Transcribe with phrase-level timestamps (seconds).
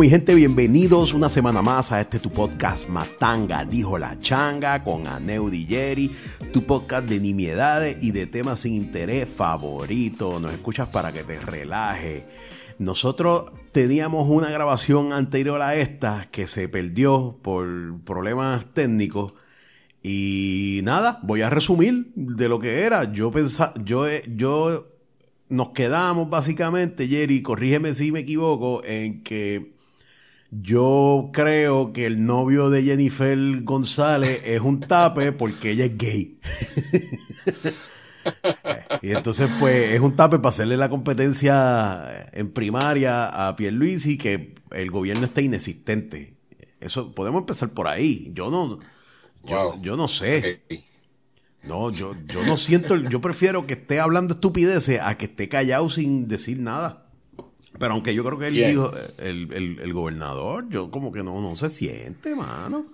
[0.00, 5.06] Mi gente, bienvenidos una semana más a este tu podcast Matanga, dijo la changa, con
[5.06, 6.10] Aneu Jerry,
[6.54, 10.40] tu podcast de nimiedades y de temas sin interés favorito.
[10.40, 12.26] Nos escuchas para que te relaje.
[12.78, 17.68] Nosotros teníamos una grabación anterior a esta que se perdió por
[18.02, 19.34] problemas técnicos.
[20.02, 23.12] Y nada, voy a resumir de lo que era.
[23.12, 24.86] Yo pensaba, yo, yo
[25.50, 29.78] nos quedamos básicamente, Jerry, corrígeme si me equivoco, en que
[30.50, 36.40] yo creo que el novio de Jennifer González es un tape porque ella es gay.
[39.02, 44.54] y entonces, pues, es un tape para hacerle la competencia en primaria a Pierluisi que
[44.72, 46.34] el gobierno está inexistente.
[46.80, 48.32] Eso, podemos empezar por ahí.
[48.34, 48.80] Yo no,
[49.44, 50.62] yo, no sé.
[51.62, 55.90] No, yo, yo no siento, yo prefiero que esté hablando estupideces a que esté callado
[55.90, 56.99] sin decir nada.
[57.80, 61.70] Pero aunque yo creo que él dijo, el, gobernador, yo como que no, no se
[61.70, 62.84] siente, mano.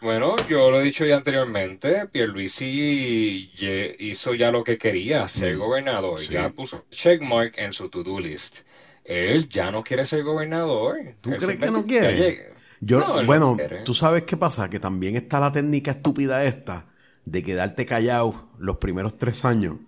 [0.00, 3.50] Bueno, yo lo he dicho ya anteriormente, Pierluisi
[3.98, 5.58] hizo ya lo que quería, ser mm.
[5.58, 6.20] gobernador.
[6.20, 8.60] Ya puso checkmark en su to-do list.
[9.04, 10.96] Él ya no quiere ser gobernador.
[11.20, 12.52] ¿Tú crees que no quiere?
[12.80, 16.86] Yo, bueno, tú sabes qué pasa, que también está la técnica estúpida esta
[17.24, 19.78] de quedarte callado los primeros tres años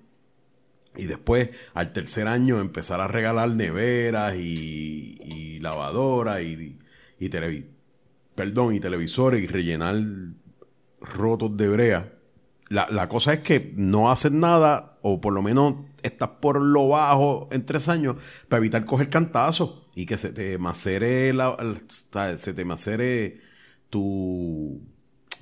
[0.97, 6.79] y después al tercer año empezar a regalar neveras y, lavadoras y,
[7.19, 7.29] y,
[8.35, 9.97] perdón, y televisores y rellenar
[11.01, 12.13] rotos de brea.
[12.69, 16.89] La, la, cosa es que no hacen nada, o por lo menos estás por lo
[16.89, 18.17] bajo en tres años,
[18.49, 21.57] para evitar coger cantazos y que se te macere, la,
[22.37, 23.41] se te macere
[23.91, 24.81] tu,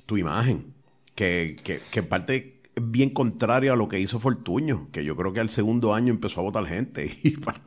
[0.06, 0.75] tu imagen
[1.14, 5.32] que, que, que en parte bien contrario a lo que hizo Fortuño, que yo creo
[5.32, 7.60] que al segundo año empezó a votar gente y para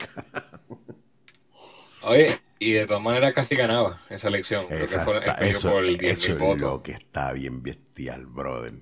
[2.04, 4.66] Oye, y de todas maneras casi ganaba esa elección.
[4.70, 8.74] eso, es lo que está bien bestial, brother.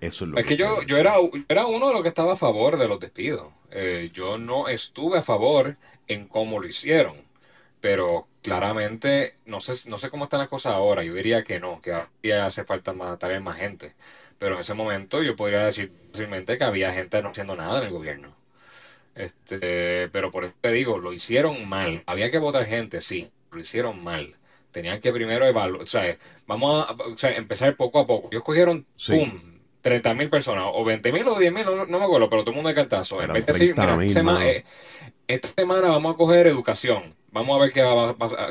[0.00, 1.14] Eso es lo es que, yo, yo era,
[1.48, 3.52] era uno de los que estaba a favor de los despidos.
[3.70, 5.76] Eh, yo no estuve a favor
[6.06, 7.16] en cómo lo hicieron,
[7.80, 11.04] pero claramente no sé, no sé cómo están las cosas ahora.
[11.04, 13.94] Yo diría que no, que hace falta más, tal vez más gente.
[14.40, 17.84] Pero en ese momento yo podría decir fácilmente que había gente no haciendo nada en
[17.84, 18.34] el gobierno.
[19.14, 22.02] Este, pero por eso te digo, lo hicieron mal.
[22.06, 24.34] Había que votar gente, sí, lo hicieron mal.
[24.72, 28.28] Tenían que primero evaluar, o sea, vamos a empezar poco a poco.
[28.32, 29.58] Ellos cogieron, ¡pum!
[29.82, 32.56] 30 mil personas, o 20 mil o 10 mil, no, me acuerdo, pero todo el
[32.56, 33.22] mundo de cantazo.
[33.22, 34.64] En vez de
[35.28, 37.82] esta semana vamos a coger educación, vamos a ver qué,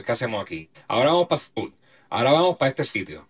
[0.06, 0.70] qué hacemos aquí.
[0.88, 1.74] Ahora vamos para salud,
[2.12, 3.28] ahora vamos para este sitio.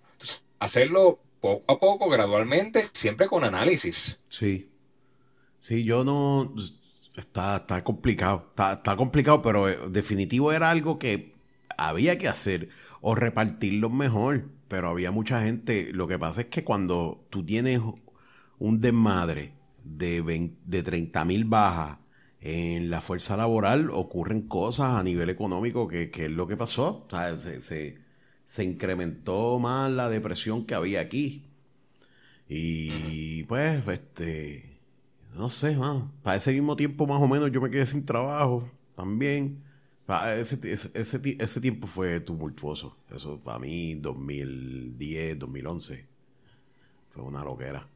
[0.59, 4.19] hacerlo poco a poco, gradualmente, siempre con análisis.
[4.29, 4.72] Sí.
[5.59, 6.53] Sí, yo no.
[7.16, 8.47] Está, está complicado.
[8.50, 11.35] Está, está complicado, pero eh, definitivo era algo que
[11.77, 12.69] había que hacer
[13.01, 14.45] o repartirlo mejor.
[14.67, 15.91] Pero había mucha gente.
[15.94, 17.81] Lo que pasa es que cuando tú tienes
[18.59, 22.00] un desmadre de, de 30 mil bajas
[22.41, 27.06] en la fuerza laboral, ocurren cosas a nivel económico que, que es lo que pasó.
[27.06, 27.97] O sea, se, se,
[28.49, 31.45] se incrementó más la depresión que había aquí.
[32.47, 34.79] Y pues, este,
[35.35, 35.77] no sé,
[36.23, 39.61] para ese mismo tiempo más o menos yo me quedé sin trabajo también.
[40.35, 42.97] ese, ese, ese, tiempo fue tumultuoso.
[43.13, 46.07] Eso para mí, 2010, 2011,
[47.13, 47.88] fue una loquera.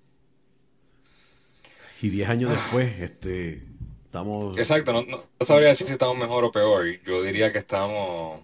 [2.00, 3.64] Y 10 años después, este,
[4.06, 4.56] estamos...
[4.60, 6.86] Exacto, no, no sabría decir si estamos mejor o peor.
[7.04, 8.42] Yo diría que estamos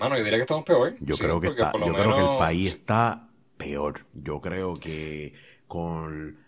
[0.00, 0.96] Mano, yo diría que estamos peor.
[1.00, 4.06] Yo creo que está, yo creo que el país está peor.
[4.14, 5.34] Yo creo que
[5.66, 6.38] con,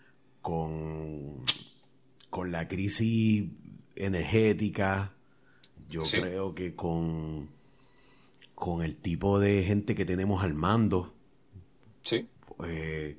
[0.41, 1.43] con,
[2.31, 3.45] con la crisis
[3.95, 5.13] energética,
[5.87, 7.51] yo creo que con,
[8.55, 11.13] con el tipo de gente que tenemos al mando,
[12.01, 12.27] sí.
[12.57, 13.17] Pues,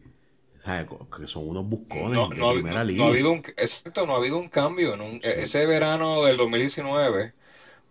[1.16, 3.04] que son unos buscones de primera línea.
[3.04, 4.94] No ha habido un, exacto, no ha habido un cambio.
[4.94, 7.34] En un, Ese verano del 2019,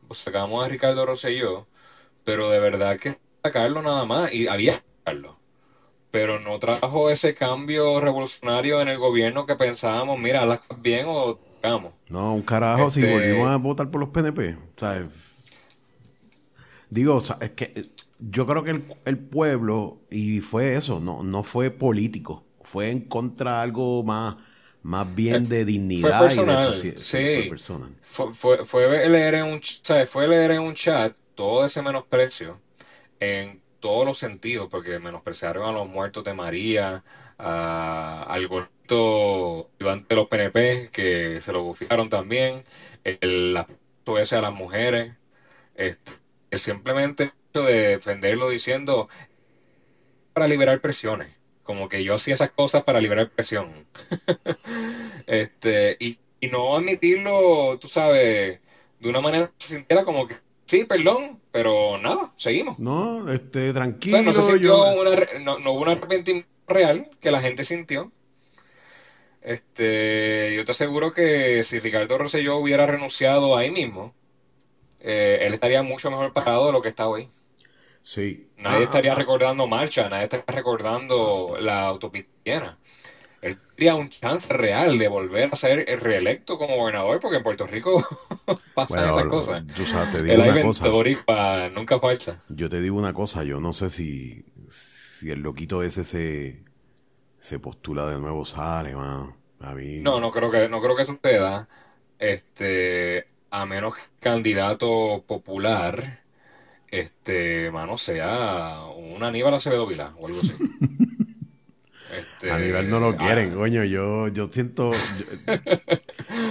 [0.09, 1.67] pues sacamos a Ricardo Rosselló
[2.23, 5.37] pero de verdad que sacarlo nada más, y había que sacarlo.
[6.11, 11.35] Pero no trajo ese cambio revolucionario en el gobierno que pensábamos, mira, las bien o
[11.35, 11.93] tocamos.
[12.09, 14.55] No, un carajo si este volvimos a votar por los PNP.
[16.89, 17.89] digo, es que
[18.19, 23.57] yo creo que el, pueblo, y fue eso, no, no fue político, fue en contra
[23.57, 24.35] de algo más,
[24.83, 27.01] más bien de dignidad y de sociedad.
[27.01, 29.61] Sí, fue Fue, fue, leer en un,
[30.07, 32.61] fue leer en un chat todo ese menosprecio
[33.19, 37.03] en todos los sentidos, porque menospreciaron a los muertos de María,
[37.37, 42.63] al gordito de los PNP, que se lo bufiaron también,
[43.03, 45.15] el aspecto ese a las mujeres,
[45.75, 46.11] este,
[46.57, 49.09] simplemente hecho de defenderlo diciendo
[50.33, 51.35] para liberar presiones.
[51.63, 53.87] Como que yo hacía esas cosas para liberar presión.
[55.27, 58.59] este, y, y no admitirlo, tú sabes,
[58.99, 60.35] de una manera que se sintiera como que
[60.73, 62.79] sí, perdón, pero nada, seguimos.
[62.79, 64.17] No, este, tranquilo.
[64.19, 67.63] O sea, no, se yo- una no- no hubo un arrepentimiento real que la gente
[67.63, 68.11] sintió.
[69.41, 74.15] Este, yo te aseguro que si Ricardo Rosselló hubiera renunciado ahí mismo,
[74.99, 77.31] eh, él estaría mucho mejor parado de lo que está hoy.
[78.01, 78.49] Sí.
[78.57, 82.77] Nadie Ah, estaría ah, recordando marcha, nadie estaría recordando la autopista.
[83.41, 87.67] Él tendría un chance real de volver a ser reelecto como gobernador, porque en Puerto
[87.67, 88.05] Rico
[88.73, 89.63] pasan Bueno, esas cosas.
[89.85, 90.87] sabes, te digo El una cosa.
[90.89, 92.43] boricua nunca falta.
[92.47, 96.63] Yo te digo una cosa, yo no sé si, si el loquito ese se,
[97.39, 99.37] se postula de nuevo, sale, mano.
[99.59, 100.03] A mí.
[100.03, 101.67] No, no creo que, no creo que suceda.
[102.19, 106.23] Este, a menos candidato popular,
[106.87, 110.53] este, mano, sea un Aníbal Acevedo Vilá o algo así.
[112.17, 113.83] Este, Aníbal no lo ah, quieren, coño.
[113.85, 115.07] Yo, yo siento.
[115.15, 115.25] yo-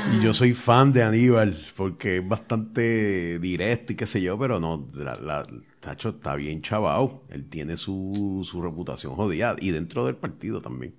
[0.04, 4.60] y yo soy fan de Aníbal porque es bastante directo y qué sé yo, pero
[4.60, 4.86] no.
[4.94, 5.46] La, la-
[5.80, 7.24] Tacho está bien chavao.
[7.28, 10.94] Él tiene su, su reputación jodida y dentro del partido también.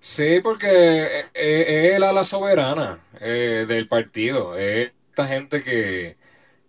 [0.00, 4.56] Sí, porque eh, eh, es el ala soberana eh, del partido.
[4.56, 6.16] Es esta gente que,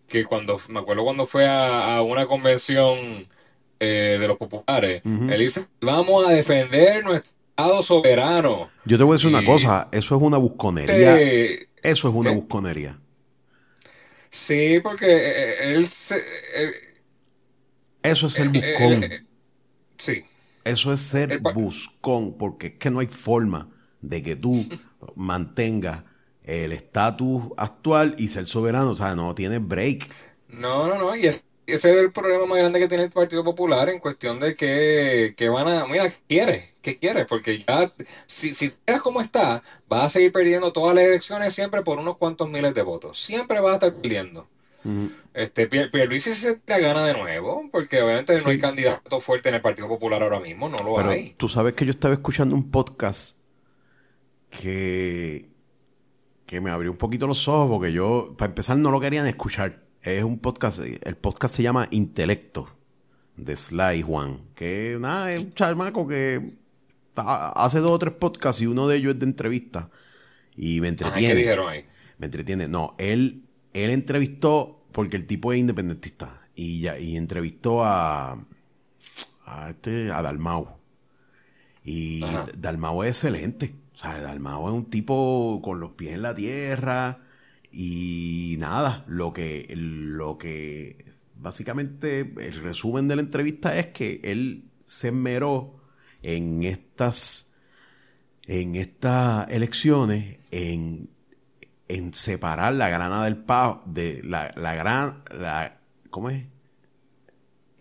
[0.08, 3.30] que cuando, me acuerdo cuando fue a, a una convención
[3.82, 8.70] eh, de los populares, él dice, vamos a defender nuestro Estado soberano.
[8.86, 11.18] Yo te voy a decir una cosa, eso es una busconería.
[11.20, 12.98] Eh, Eso es una busconería.
[14.30, 16.18] sí, porque eh, él, se-
[16.56, 16.72] eh,
[18.04, 19.06] Eso es ser buscón.
[19.98, 20.24] sí.
[20.64, 23.70] Eso es ser buscón, porque es que no hay forma
[24.02, 24.64] de que tú
[25.16, 26.04] mantengas
[26.44, 28.92] el estatus actual y ser soberano.
[28.92, 30.10] O sea, no tienes break.
[30.50, 33.44] No, no, no, y es- ese es el problema más grande que tiene el Partido
[33.44, 36.72] Popular en cuestión de que, que van a, mira, ¿qué quiere?
[36.82, 37.26] ¿Qué quiere?
[37.26, 37.94] Porque ya,
[38.28, 42.18] si, si eres como está, vas a seguir perdiendo todas las elecciones siempre por unos
[42.18, 43.22] cuantos miles de votos.
[43.22, 44.48] Siempre vas a estar perdiendo.
[44.84, 45.12] Ujú.
[45.34, 49.56] Este, Pier- Pierluisi se la gana de nuevo, porque obviamente no hay candidato fuerte en
[49.56, 51.36] el Partido Popular ahora mismo, no lo Pero hay.
[51.38, 53.38] tú sabes que yo estaba escuchando un podcast
[54.50, 55.50] que,
[56.46, 59.80] que me abrió un poquito los ojos porque yo, para empezar, no lo querían escuchar.
[60.02, 62.68] Es un podcast, el podcast se llama Intelecto,
[63.38, 66.54] de Sly Juan, que nada, es un charmaco que
[67.14, 69.90] ta- hace dos o tres podcasts y uno de ellos es de entrevista.
[70.56, 71.36] Y me Ajá, ¿qué entretiene.
[71.36, 71.86] dijeron ahí?
[72.18, 72.68] Me entretiene.
[72.68, 78.44] No, él, él entrevistó, porque el tipo es independentista, y, ya, y entrevistó a,
[79.46, 80.68] a, este, a Dalmau.
[81.84, 82.46] Y Ajá.
[82.58, 83.76] Dalmau es excelente.
[83.94, 87.20] O sea, Dalmau es un tipo con los pies en la tierra.
[87.72, 94.66] Y nada, lo que, lo que básicamente el resumen de la entrevista es que él
[94.84, 95.80] se esmeró
[96.22, 97.52] en estas,
[98.46, 101.10] en estas elecciones en
[101.88, 105.78] en separar la grana del pavo de la, la gran la
[106.10, 106.46] ¿cómo es?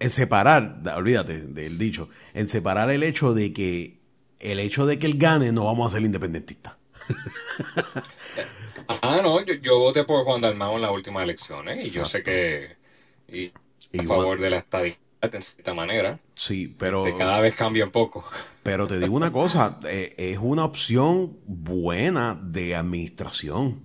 [0.00, 4.00] En separar, da- olvídate del dicho, en separar el hecho de que
[4.40, 6.74] el hecho de que él gane no vamos a ser independentistas.
[8.88, 12.22] Ah, no, yo, yo voté por Juan Dalmau en las últimas elecciones y yo sé
[12.22, 12.76] que
[13.28, 13.52] y
[13.98, 17.90] a favor de la estadidad en cierta manera, Sí, pero de cada vez cambia un
[17.90, 18.24] poco.
[18.62, 23.82] pero te digo una cosa, eh, es una opción buena de administración.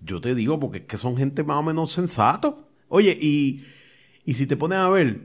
[0.00, 2.68] Yo te digo porque es que son gente más o menos sensato.
[2.88, 3.64] Oye, y,
[4.24, 5.20] y si te pones a ver,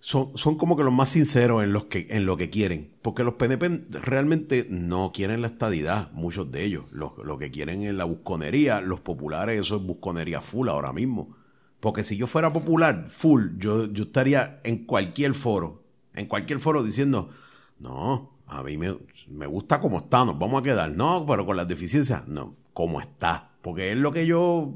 [0.00, 2.92] son, son como que los más sinceros en, los que, en lo que quieren.
[3.02, 6.84] Porque los PNP realmente no quieren la estadidad, muchos de ellos.
[6.92, 8.80] Lo, lo que quieren es la busconería.
[8.80, 11.36] Los populares, eso es busconería full ahora mismo.
[11.80, 16.82] Porque si yo fuera popular, full, yo, yo estaría en cualquier foro, en cualquier foro
[16.82, 17.30] diciendo,
[17.78, 20.90] no, a mí me, me gusta como está, nos vamos a quedar.
[20.90, 23.50] No, pero con las deficiencias, no, como está.
[23.62, 24.74] Porque es lo que yo,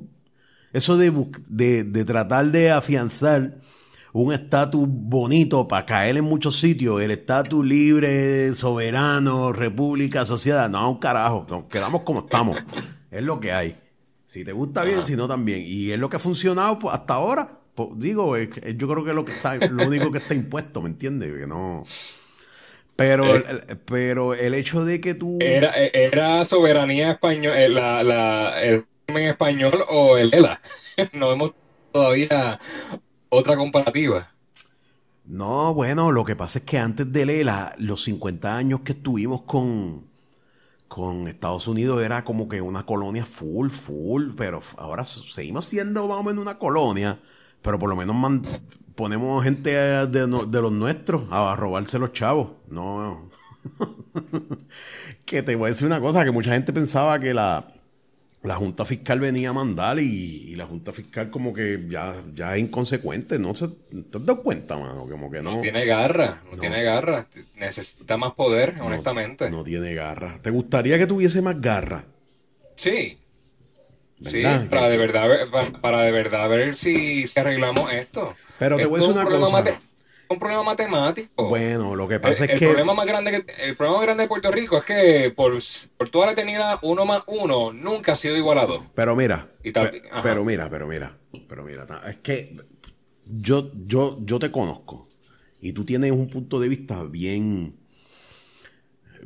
[0.72, 1.12] eso de,
[1.48, 3.58] de, de tratar de afianzar
[4.14, 10.90] un estatus bonito para caer en muchos sitios, el estatus libre, soberano, república, sociedad, no,
[10.90, 12.58] un carajo, nos quedamos como estamos.
[13.10, 13.76] Es lo que hay.
[14.26, 15.62] Si te gusta bien, si no también.
[15.66, 17.48] Y es lo que ha funcionado pues, hasta ahora.
[17.74, 20.80] Pues, digo, es yo creo que es lo que está, lo único que está impuesto,
[20.82, 21.32] ¿me entiendes?
[21.38, 21.84] Que no.
[22.96, 23.44] Pero, Eh.
[23.68, 25.38] el- pero el hecho de que tú.
[25.40, 30.60] Era, era soberanía española, la, la, el régimen español o el ELA.
[31.14, 31.52] No vemos
[31.90, 32.60] todavía
[33.32, 34.28] otra comparativa.
[35.24, 39.42] No, bueno, lo que pasa es que antes de Lela, los 50 años que estuvimos
[39.42, 40.06] con,
[40.88, 46.18] con Estados Unidos era como que una colonia full, full, pero ahora seguimos siendo más
[46.18, 47.20] o menos una colonia,
[47.62, 48.42] pero por lo menos man-
[48.96, 52.50] ponemos gente de, no- de los nuestros a robarse los chavos.
[52.68, 53.30] No.
[55.24, 57.72] que te voy a decir una cosa, que mucha gente pensaba que la,
[58.44, 60.02] la Junta Fiscal venía a mandar y,
[60.48, 63.38] y la Junta Fiscal como que ya, ya es inconsecuente.
[63.38, 65.06] ¿No se, te has dado cuenta, mano?
[65.08, 66.60] Como que no, No tiene garra, no, No.
[66.60, 67.26] tiene garra.
[67.56, 69.48] Necesita más poder, honestamente.
[69.50, 70.38] no tiene garra.
[70.42, 72.04] ¿Te gustaría que tuviese más garra?
[72.76, 73.18] Sí.
[74.24, 78.34] Sí, para de verdad ver, para, para de verdad ver si, si arreglamos esto.
[78.58, 79.52] Pero te voy a decir una cosa.
[79.52, 79.78] mate-
[80.32, 81.48] un problema matemático.
[81.48, 82.66] Bueno, lo que El, pasa el es que...
[82.66, 85.58] problema más grande que, el problema más grande de Puerto Rico es que por,
[85.96, 88.82] por toda la eternidad uno más uno nunca ha sido igual a dos.
[88.94, 92.56] Pero mira, Y tal- pero mira, pero mira, pero mira, es que
[93.26, 95.08] yo, yo, yo te conozco
[95.60, 97.76] y tú tienes un punto de vista bien,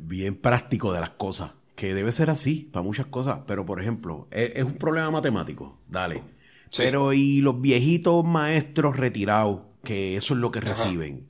[0.01, 4.27] bien práctico de las cosas, que debe ser así para muchas cosas, pero por ejemplo,
[4.31, 6.23] es, es un problema matemático, dale.
[6.71, 6.83] Sí.
[6.83, 11.27] Pero y los viejitos maestros retirados, que eso es lo que reciben,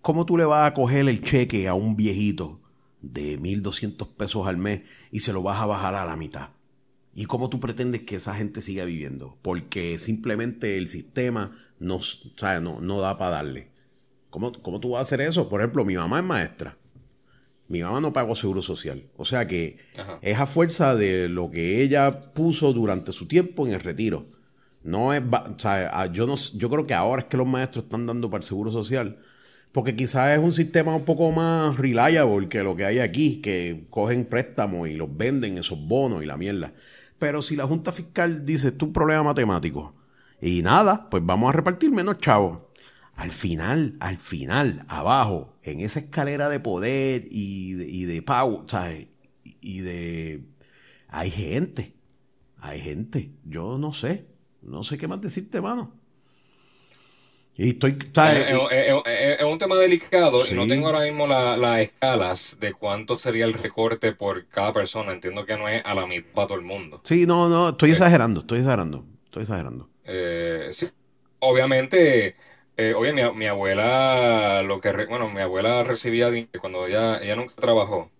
[0.00, 2.58] ¿cómo tú le vas a coger el cheque a un viejito
[3.02, 4.80] de 1.200 pesos al mes
[5.12, 6.48] y se lo vas a bajar a la mitad?
[7.14, 9.36] ¿Y cómo tú pretendes que esa gente siga viviendo?
[9.42, 13.68] Porque simplemente el sistema no, o sea, no, no da para darle.
[14.30, 15.50] ¿Cómo, ¿Cómo tú vas a hacer eso?
[15.50, 16.78] Por ejemplo, mi mamá es maestra.
[17.66, 19.04] Mi mamá no pagó seguro social.
[19.18, 20.18] O sea que Ajá.
[20.22, 24.30] es a fuerza de lo que ella puso durante su tiempo en el retiro.
[24.88, 28.06] No es, o sea, yo no, yo creo que ahora es que los maestros están
[28.06, 29.18] dando para el seguro social,
[29.70, 33.86] porque quizás es un sistema un poco más reliable que lo que hay aquí, que
[33.90, 36.72] cogen préstamos y los venden esos bonos y la mierda.
[37.18, 39.94] Pero si la Junta Fiscal dice, esto es un problema matemático,
[40.40, 42.64] y nada, pues vamos a repartir menos chavos.
[43.14, 48.24] Al final, al final, abajo, en esa escalera de poder y de, y de
[48.68, 49.08] ¿sabes?
[49.60, 50.46] Y de...
[51.08, 51.94] Hay gente,
[52.58, 55.92] hay gente, yo no sé, no sé qué más decirte, mano.
[57.56, 58.46] Y estoy, ¿sabes?
[58.50, 60.68] Es, es- es- es un tema delicado y no Sí.
[60.68, 65.12] tengo ahora mismo la- las escalas de cuánto sería el recorte por cada persona.
[65.12, 67.00] Entiendo que no es a la mitad para todo el mundo.
[67.04, 69.88] Sí, no, no, estoy exagerando, estoy exagerando, estoy exagerando.
[70.04, 70.88] Eh, sí,
[71.40, 72.36] obviamente,
[72.76, 77.18] eh, oye, mi, mi abuela, lo que, re- bueno, mi abuela recibía dinero cuando ella,
[77.22, 78.10] ella nunca trabajó,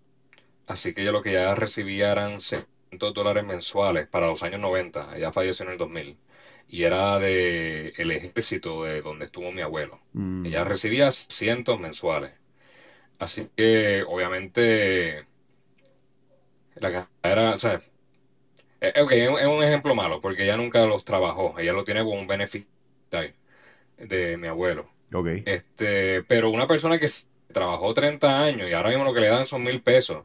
[0.66, 5.16] así que ella lo que ya recibía eran 600 dólares mensuales para los años 90,
[5.16, 6.16] ella falleció en el 2000,
[6.68, 10.00] y era de el ejército de donde estuvo mi abuelo.
[10.14, 12.32] Mm, Ella recibía cientos mensuales,
[13.18, 15.24] así que obviamente
[16.76, 17.80] la cantidad era, o sea,
[19.00, 22.26] ok, es un ejemplo malo, porque ella nunca los trabajó, ella lo tiene como un
[22.26, 22.66] beneficio
[23.96, 24.88] de mi abuelo.
[25.14, 25.28] ok.
[25.44, 27.08] Este, pero una persona que
[27.52, 30.24] trabajó 30 años y ahora mismo lo que le dan son mil pesos,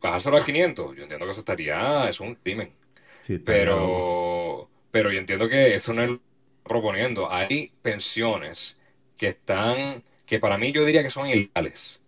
[0.00, 2.72] bajárselo a 500, yo entiendo que eso estaría, es un crimen.
[3.20, 4.06] Sí, estaría loco.
[4.96, 7.30] Pero, yo entiendo que eso no es lo que estoy proponiendo.
[7.30, 8.78] Hay pensiones
[9.18, 12.00] que están, que para mí yo diría que son ilegales.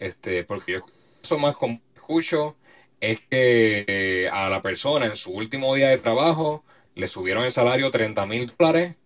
[0.00, 0.80] Este, porque yo
[1.22, 2.56] eso más como escucho
[3.00, 6.64] es que eh, a la persona en su último día de trabajo
[6.96, 8.96] le subieron el salario 30 mil dólares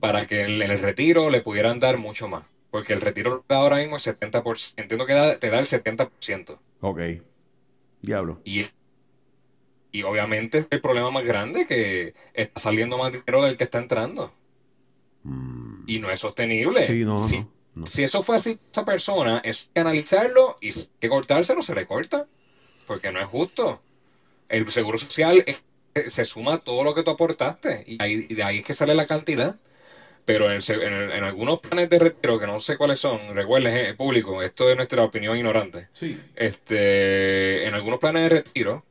[0.00, 2.44] para que en el retiro le pudieran dar mucho más.
[2.72, 6.58] Porque el retiro ahora mismo el 70%, entiendo que da- te da el 70%.
[6.80, 7.00] Ok.
[8.02, 8.40] Diablo.
[8.44, 8.66] Y,
[9.94, 13.78] y obviamente es el problema más grande que está saliendo más dinero del que está
[13.78, 14.32] entrando.
[15.22, 16.82] Mm, Y no es sostenible.
[16.82, 17.86] Sí, no, si, no, no.
[17.86, 21.76] si eso fue así, esa persona es que analizarlo y si hay que cortárselo, se
[21.76, 22.26] le corta.
[22.88, 23.80] Porque no es justo.
[24.48, 27.84] El seguro social eh, se suma a todo lo que tú aportaste.
[27.86, 29.54] Y, ahí, y de ahí es que sale la cantidad.
[30.24, 32.98] Pero en, el se- en el- en algunos planes de retiro, que no sé cuáles
[32.98, 35.86] son, recuerden, eh, público, esto es nuestra opinión ignorante.
[35.92, 36.18] Sí.
[36.34, 38.84] Este, en algunos planes de retiro,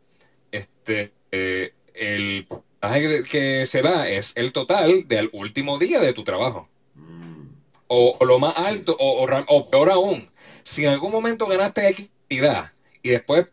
[0.83, 6.23] este, eh, el porcentaje que, se da es el total del último día de tu
[6.23, 6.67] trabajo.
[6.95, 7.43] Mm,
[7.87, 10.29] O, o lo más alto, o, o ra- o peor aún,
[10.63, 12.71] si en algún momento ganaste cantidad
[13.01, 13.45] y después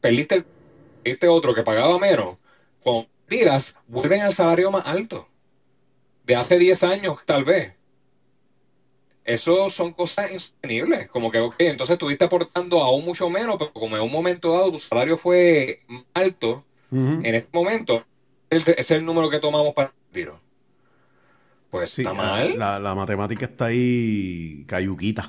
[0.00, 0.44] perdiste, el-
[1.02, 2.36] perdiste otro que pagaba menos,
[2.80, 5.26] cuando tiras, vuelven al salario más alto.
[6.24, 7.72] De hace 10 años, tal vez.
[9.34, 11.08] Eso son cosas insostenibles.
[11.08, 14.72] Como que, ok, entonces estuviste aportando aún mucho menos, pero como en un momento dado
[14.72, 15.82] tu salario fue
[16.14, 18.04] alto, en este momento,
[18.50, 20.40] es el número que tomamos para el retiro.
[21.70, 22.58] Pues Sí, está mal.
[22.58, 25.22] la- la matemática está ahí cayuquita.
[25.22, 25.28] Es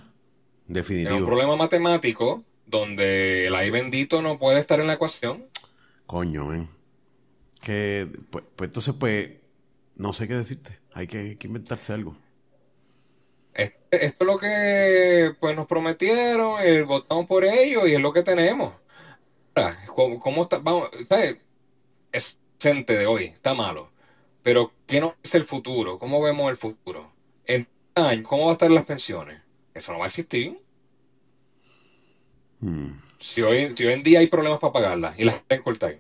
[0.68, 1.26] un Definitivo.
[1.28, 5.46] problema matemático donde el ay bendito no puede estar en la ecuación.
[6.08, 6.68] Coño, men.
[7.62, 9.30] Que, pues, pues entonces, pues,
[9.96, 10.80] no sé qué decirte.
[10.94, 12.16] Hay que, hay que inventarse algo.
[13.92, 18.24] Esto es lo que pues nos prometieron, eh, votamos por ello y es lo que
[18.24, 18.74] tenemos.
[19.54, 20.60] Ahora, ¿cómo, cómo está?
[20.60, 21.38] Vamos, ¿sabes?
[22.14, 23.92] Es decente de hoy, está malo.
[24.44, 26.00] Pero, ¿qué nos es el futuro?
[26.00, 27.12] ¿Cómo vemos el futuro?
[27.46, 29.42] En años, ¿cómo va a estar las pensiones?
[29.74, 30.58] Eso no va a existir.
[32.62, 32.92] Hmm.
[33.20, 35.98] Si hoy, si hoy en día hay problemas para pagarlas y las quieren cortar.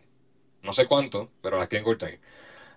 [0.64, 2.18] No sé cuánto, pero las quieren cortar.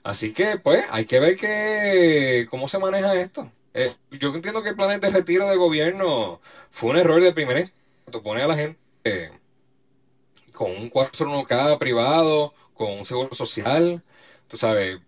[0.03, 3.51] Así que, pues, hay que ver que, cómo se maneja esto.
[3.75, 6.41] Eh, yo entiendo que el plan de retiro de gobierno
[6.71, 7.85] fue un error de primera instancia.
[8.13, 9.31] Tú pones a la gente eh,
[10.53, 14.03] con un 401k privado, con un seguro social.
[14.49, 15.01] Tú sabes,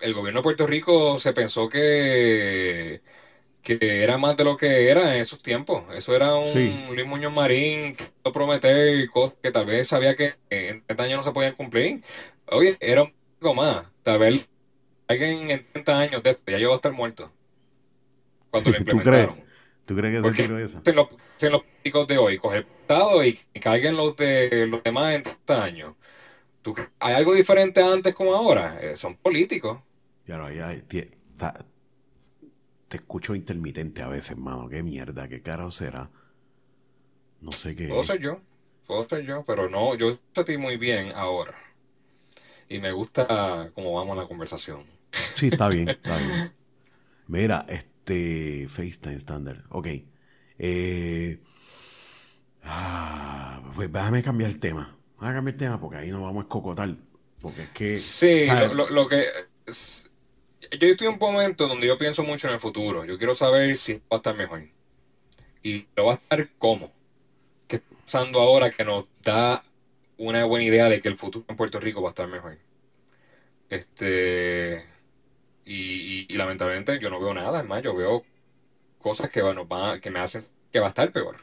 [0.00, 3.02] el gobierno de Puerto Rico se pensó que,
[3.62, 5.84] que era más de lo que era en esos tiempos.
[5.94, 10.36] Eso era un Sí, Luis Muñoz Marín que prometer cosas que tal vez sabía que
[10.50, 12.02] en 30 años no se podían cumplir.
[12.50, 13.86] Oye, era un poco más.
[14.02, 14.48] Tal vez
[15.08, 17.32] alguien en 30 años de esto ya yo va a estar muerto
[18.50, 19.30] cuando lo ¿tú crees?
[19.30, 19.44] implementaron.
[19.84, 20.84] ¿Tú crees que se Porque esa?
[20.96, 24.82] los, hacen los políticos de hoy, coger el Estado y que caigan los de los
[24.82, 25.96] demás en 30 años.
[26.62, 28.78] ¿Tú ¿Hay algo diferente antes como ahora?
[28.82, 29.80] Eh, son políticos.
[30.26, 30.38] Ya
[30.88, 31.54] tie- ta-
[32.88, 34.68] te escucho intermitente a veces, mano.
[34.68, 36.10] Qué mierda, qué carajo será.
[37.40, 38.40] No sé qué Puedo ser yo,
[38.86, 41.58] puedo ser yo, pero no, yo estoy muy bien ahora.
[42.68, 44.84] Y me gusta cómo vamos en la conversación.
[45.34, 46.44] Sí, está bien, está bien.
[47.26, 47.88] Mira, este
[48.68, 49.64] FaceTime estándar.
[49.70, 49.88] Ok.
[50.58, 51.38] Eh,
[52.62, 54.96] ah, pues déjame cambiar el tema.
[55.20, 56.96] Déjame cambiar el tema porque ahí nos vamos a escocotar.
[57.40, 59.26] Porque es que, Sí, lo, lo- lo que...
[59.66, 60.10] es-
[60.80, 63.04] yo estoy en un momento donde yo pienso mucho en el futuro.
[63.04, 64.68] Yo quiero saber si va a estar mejor.
[65.62, 66.92] Y lo va a estar cómo.
[67.66, 69.64] ¿Qué está pasando ahora que nos da
[70.18, 72.58] una buena idea de que el futuro en Puerto Rico va a estar mejor?
[73.68, 74.86] Este...
[75.70, 78.24] Y, y- y lamentablemente yo no veo nada, es más, yo veo
[78.98, 81.36] cosas que, bueno, va- que me hacen que va a estar peor.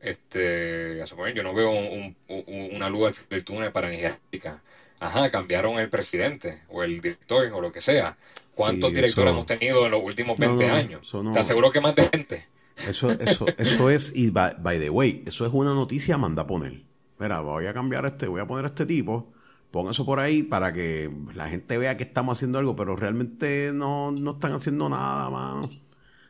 [0.00, 4.08] Este, a suponer, yo no veo un- un- una luz al del túnel para energía
[4.08, 4.62] eléctrica.
[4.98, 8.16] Ajá, cambiaron el presidente o el director o lo que sea.
[8.54, 9.34] ¿Cuántos Sí, directores eso.
[9.34, 10.76] hemos tenido en los últimos No, 20 no, no.
[10.78, 11.14] años?
[11.14, 11.32] No.
[11.32, 12.46] Te aseguro que más de gente.
[12.86, 16.46] Eso, eso, eso es, y by, by the way, eso es una noticia manda a
[16.46, 16.82] poner.
[17.18, 19.31] Mira, voy a cambiar este, voy a poner a este tipo,
[19.72, 23.72] pon eso por ahí para que la gente vea que estamos haciendo algo, pero realmente
[23.74, 25.70] no, no están haciendo nada, mano.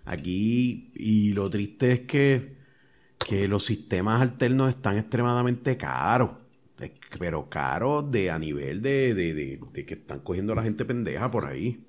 [0.05, 2.57] Aquí, y lo triste es que,
[3.19, 6.31] que los sistemas alternos están extremadamente caros.
[7.19, 10.85] Pero caros de a nivel de, de, de, de que están cogiendo a la gente
[10.85, 11.87] pendeja por ahí.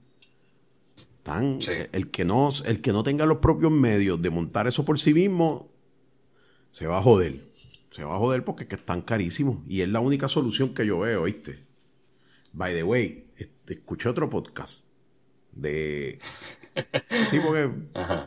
[1.17, 1.71] Están, Sí.
[1.93, 5.13] el, que no, el que no tenga los propios medios de montar eso por sí
[5.13, 5.71] mismo,
[6.71, 7.52] se va a joder.
[7.93, 9.59] Se va a joder porque es que están carísimos.
[9.67, 11.63] Y es la única solución que yo veo, ¿viste?
[12.51, 14.87] By the way, este, escuché otro podcast
[15.51, 16.17] de...
[17.29, 18.25] Sí, porque Ajá.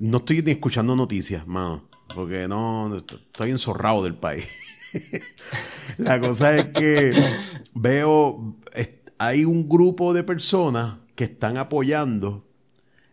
[0.00, 1.88] no estoy ni escuchando noticias, mano.
[2.14, 4.44] Porque no, est- estoy enzorrado del país.
[5.96, 7.12] La cosa es que
[7.74, 8.58] veo,
[9.16, 12.46] hay un grupo de personas que están apoyando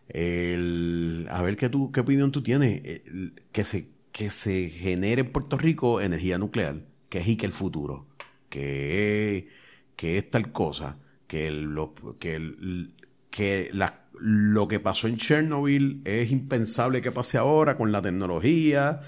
[0.08, 5.22] el, a ver qué tú, qué opinión tú tienes, el- que se, que se genere
[5.22, 8.06] en Puerto Rico energía nuclear, que es que el futuro,
[8.48, 9.48] que,
[9.96, 12.94] que es tal cosa, que el- lo, que, el-
[13.30, 13.70] que
[14.18, 19.00] lo que pasó en Chernobyl es impensable que pase ahora con la tecnología,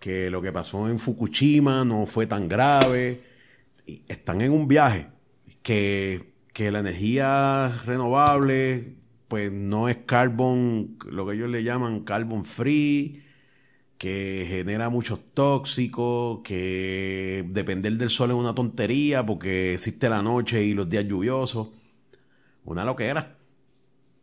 [0.00, 3.22] que lo que pasó en Fukushima no fue tan grave.
[4.08, 5.08] Están en un viaje
[5.62, 8.96] que, que la energía renovable
[9.28, 13.23] pues no es carbon, lo que ellos le llaman carbon free,
[14.04, 20.62] que genera muchos tóxicos, que depender del sol es una tontería porque existe la noche
[20.62, 21.68] y los días lluviosos.
[22.66, 23.38] Una loquera.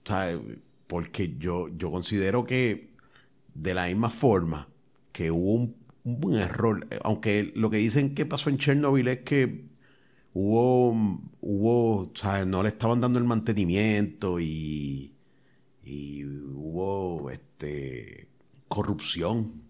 [0.06, 0.40] Sea,
[0.86, 2.92] porque yo, yo considero que
[3.56, 4.68] de la misma forma
[5.12, 9.66] que hubo un, un error, aunque lo que dicen que pasó en Chernobyl es que
[10.36, 10.92] hubo,
[11.42, 15.16] hubo, sea, no le estaban dando el mantenimiento y,
[15.84, 18.28] y hubo este
[18.68, 19.61] corrupción.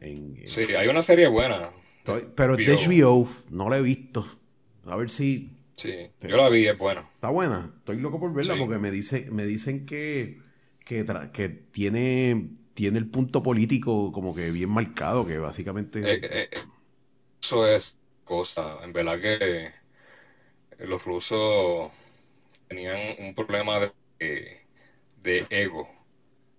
[0.00, 1.72] En, en- Sí, hay una serie buena.
[1.98, 4.26] Estoy- pero es de HBO, no la he visto.
[4.86, 7.08] A ver si Sí, yo la vi, es buena.
[7.14, 8.58] Está buena, estoy loco por verla Sí.
[8.58, 10.38] porque me dice, me dicen que,
[10.84, 11.04] que,
[11.72, 16.64] tiene, tiene el punto político como que bien marcado, que básicamente Eh, eh, eh,
[17.42, 18.78] eso es cosa.
[18.84, 19.72] En verdad que
[20.78, 21.90] los rusos
[22.68, 24.62] tenían un problema de, eh,
[25.16, 25.88] de ego,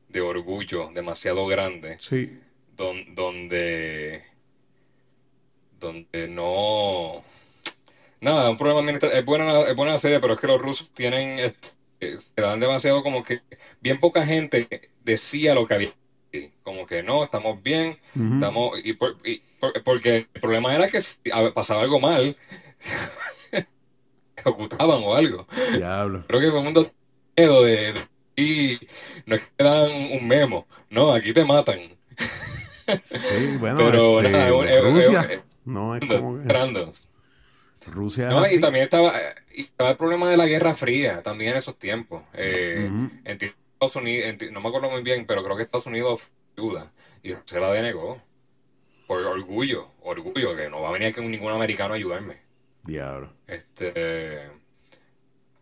[0.10, 2.40] de orgullo demasiado grande, sí,
[2.80, 4.24] don- donde,
[5.80, 7.22] donde no...
[8.22, 9.20] Nada, un problema administrativo.
[9.20, 12.60] Es buena, es buena la serie, pero es que los rusos tienen, este, se dan
[12.60, 13.42] demasiado como que
[13.82, 14.68] bien poca gente
[15.04, 15.94] decía lo que había.
[16.64, 17.98] Como que no, estamos bien,
[18.34, 21.16] estamos, y, por- y por- porque el problema era que si
[21.54, 22.36] pasaba algo mal,
[24.36, 25.48] ejecutaban o algo.
[25.76, 26.24] Diablo.
[26.28, 26.92] Creo que todo el mundo
[27.36, 27.94] tiene miedo de-
[28.36, 28.80] y
[29.26, 31.98] no es que dan un memo, no, aquí te matan.
[33.00, 35.44] Sí, bueno, Pero este, nada, Rusia.
[35.66, 36.92] No es como que Entrando.
[37.88, 39.14] Rusia No, y también estaba,
[39.54, 42.24] y estaba el problema de la Guerra Fría, también en esos tiempos.
[42.34, 42.90] Eh,
[43.38, 46.22] que Estados Unidos, no me acuerdo muy bien, pero creo que Estados Unidos
[46.58, 46.92] ayuda
[47.24, 48.22] y se la denegó.
[49.08, 52.38] Por orgullo, orgullo, que no va a venir aquí ningún americano a ayudarme.
[52.84, 53.34] Diablo.
[53.48, 54.52] Este,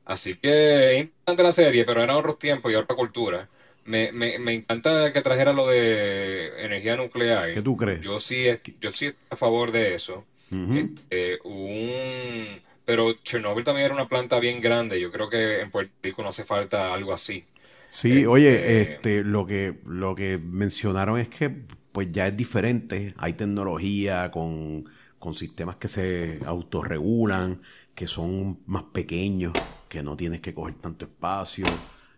[0.04, 3.48] así que es interesante la serie, pero eran otros tiempos y otra cultura.
[3.88, 7.52] Me, me, me encanta que trajera lo de energía nuclear.
[7.52, 8.02] ¿Qué tú crees?
[8.02, 8.46] Yo sí,
[8.80, 10.26] yo sí estoy a favor de eso.
[10.52, 12.62] Este, un...
[12.86, 15.00] Pero Chernobyl también era una planta bien grande.
[15.00, 17.46] Yo creo que en Puerto Rico no hace falta algo así.
[17.90, 21.50] Sí, oye, Este- este, lo que, lo que mencionaron es que
[21.92, 24.84] pues ya es diferente, hay tecnología con,
[25.18, 27.62] con sistemas que se autorregulan,
[27.96, 29.54] que son más pequeños,
[29.90, 31.66] que no tienes que coger tanto espacio.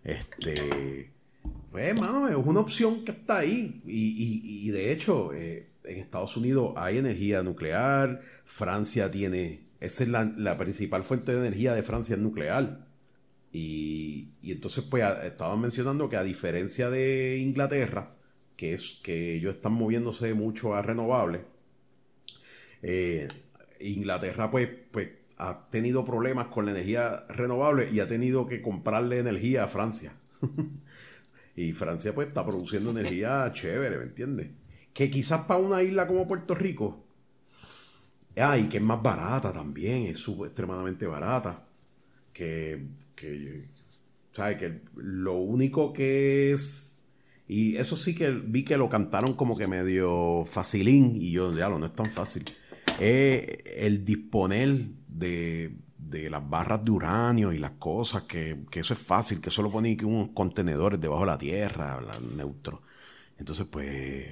[0.04, 1.14] Este,
[1.98, 3.82] pues, es una opción que está ahí.
[3.86, 10.04] Y, y- y de hecho, eh, en Estados Unidos hay energía nuclear, Francia tiene, esa
[10.04, 12.88] es la, la principal fuente de energía de Francia es nuclear.
[13.54, 18.16] Y, y entonces, pues, estaban mencionando que a diferencia de Inglaterra,
[18.58, 21.42] que es que ellos están moviéndose mucho a renovables,
[22.82, 23.28] eh,
[23.80, 29.20] Inglaterra, pues, pues, ha tenido problemas con la energía renovable y ha tenido que comprarle
[29.20, 30.14] energía a Francia.
[31.60, 34.50] y Francia, pues, está produciendo energía chévere, ¿me entiendes?
[34.94, 37.06] Que quizás para una isla como Puerto Rico,
[38.38, 41.68] ah, y que es más barata también, es extremadamente barata
[42.32, 43.66] que, que
[44.32, 44.58] ¿sabes?
[44.58, 47.08] Que lo único que es,
[47.46, 51.68] y eso sí que vi que lo cantaron como que medio facilín, y yo, ya
[51.68, 52.46] no es tan fácil,
[53.02, 55.76] es el disponer de,
[56.10, 59.72] de las barras de uranio y las cosas, que, que eso es fácil, que solo
[59.72, 62.82] ponen unos contenedores debajo de la tierra, la- neutro.
[63.38, 64.28] Entonces, pues,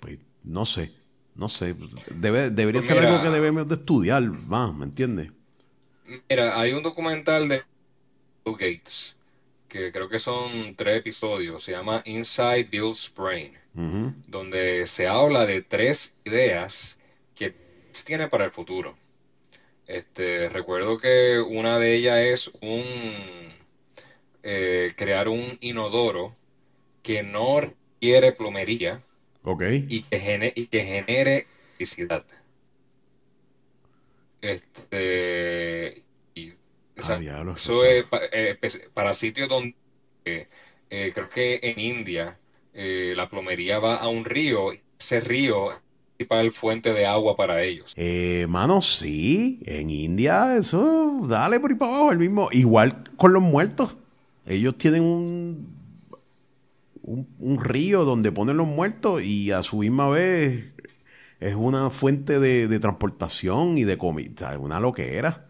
[0.00, 0.92] pues, no sé,
[1.36, 1.76] no sé,
[2.16, 3.08] debe, debería Pues ser mira.
[3.08, 5.32] algo que debemos de estudiar más, ¿me entiendes?
[6.28, 7.62] Mira, hay un documental de
[8.44, 9.18] Bill Gates,
[9.68, 13.58] que creo que son tres episodios, se llama Inside Bill's Brain,
[14.26, 16.98] donde se habla de tres ideas
[17.34, 17.56] que
[18.04, 18.98] tiene para el futuro.
[19.86, 23.52] Este, recuerdo que una de ellas es un
[24.42, 26.36] eh, crear un inodoro
[27.02, 29.02] que no requiere plomería
[29.88, 32.24] y que, gene- y que genere electricidad.
[34.40, 36.56] Este, y, o
[36.96, 38.56] Ah, sea, diablo, eso es pa- eh,
[38.92, 39.74] para sitios donde
[40.24, 42.38] eh, creo que en India
[42.72, 45.80] la plomería va a un río, ese río
[46.16, 47.92] principal fuente de agua para ellos.
[47.96, 52.48] Eh, mano, sí, en India, eso, dale por ahí para abajo, el mismo.
[52.52, 53.96] Igual con los muertos.
[54.46, 55.74] Ellos tienen un,
[57.02, 60.74] un, un río donde ponen los muertos y a su misma vez
[61.40, 65.46] es una fuente de, de transportación y de comida, una loquera.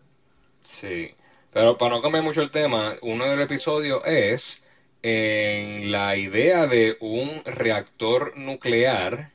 [0.63, 1.11] Sí,
[1.53, 4.63] pero para no cambiar mucho el tema, uno del episodio es
[5.03, 9.34] en la idea de un reactor nuclear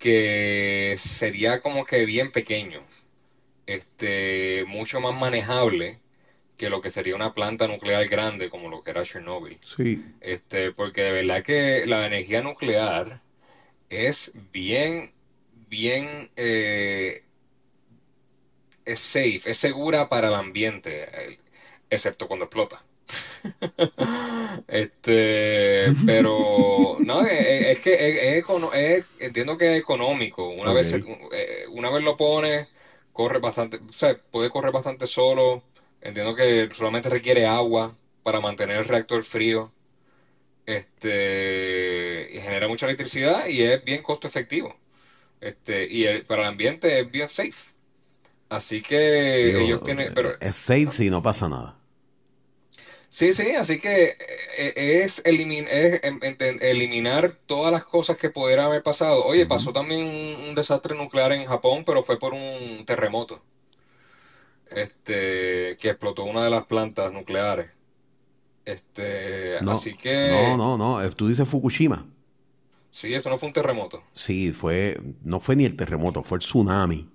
[0.00, 2.80] que sería como que bien pequeño,
[3.66, 6.00] este, mucho más manejable
[6.56, 9.58] que lo que sería una planta nuclear grande como lo que era Chernobyl.
[9.62, 13.20] Sí, Este, porque de verdad que la energía nuclear
[13.90, 15.12] es bien,
[15.68, 17.22] bien, eh,
[18.86, 21.38] es safe, es segura para el ambiente, eh,
[21.90, 22.82] excepto cuando explota.
[24.68, 30.48] Este, pero no, es, es- es que es, entiendo que es económico.
[30.48, 30.92] Una vez,
[31.32, 32.68] eh, una vez lo pones,
[33.12, 35.64] corre bastante, o sea, puede correr bastante solo.
[36.00, 39.72] Entiendo que solamente requiere agua para mantener el reactor frío.
[40.66, 44.76] Este, y genera mucha electricidad y es bien costo efectivo.
[45.40, 47.54] Este, y el- para el ambiente es bien safe.
[48.50, 48.98] Así que
[49.46, 51.79] digo, ellos tienen, pero es safe si no pasa nada.
[53.10, 54.16] Sí, sí, así que
[54.56, 59.24] eh, es, elimin- es em- eliminar todas las cosas que pudieran haber pasado.
[59.24, 63.42] Oye, pasó también un, desastre nuclear en Japón, pero fue por un terremoto,
[64.70, 67.70] este, que explotó una de las plantas nucleares.
[68.64, 72.06] Este, No, así que no, no, no, eh, tú dices Fukushima.
[72.90, 74.02] sí, eso no fue un terremoto.
[74.12, 77.08] Sí, fue, no fue ni el terremoto, fue el tsunami.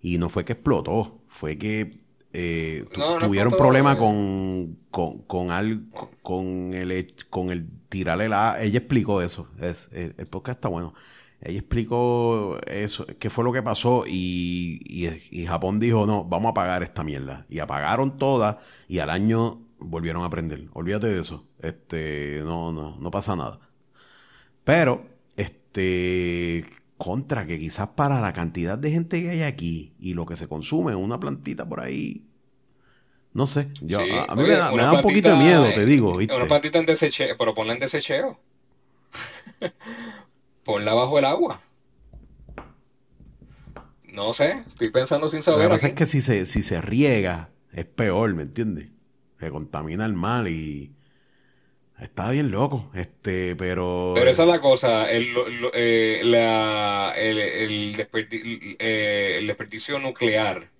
[0.00, 1.96] Y no fue que explotó, fue que
[2.38, 5.86] eh, tu- No, no tuvieron problemas con, con, con, al-
[6.22, 8.56] con el, con el tirarle la...
[8.60, 10.92] Ella explicó eso, es, el, el podcast está bueno.
[11.40, 16.48] ella explicó eso, qué fue lo que pasó y, y, y, Japón dijo, no, vamos
[16.48, 17.46] a apagar esta mierda.
[17.48, 18.56] Y apagaron todas
[18.88, 20.68] y al año volvieron a aprender.
[20.72, 21.46] Olvídate de eso.
[21.60, 23.60] Este, no, no, no pasa nada.
[24.64, 26.64] Pero, este,
[26.96, 30.48] contra que quizás para la cantidad de gente que hay aquí y lo que se
[30.48, 32.25] consume en una plantita por ahí,
[33.36, 36.16] no sé, yo, a, mí me da, me da un poquito de miedo, te digo.
[36.16, 36.34] ¿viste?
[36.34, 38.40] Una plantita en desecheo, pero ponla en desecheo.
[40.64, 41.60] ponla bajo el agua.
[44.04, 45.60] No sé, estoy pensando sin saber.
[45.60, 48.88] Lo que pasa es que si se, si se riega, es peor, ¿me entiendes?
[49.38, 50.94] Se contamina el mal y
[52.00, 54.12] está bien loco, este, pero...
[54.14, 55.28] Pero esa es la cosa, el,
[55.74, 58.08] eh, la, el, el,
[58.80, 60.70] eh, el desperdicio nuclear,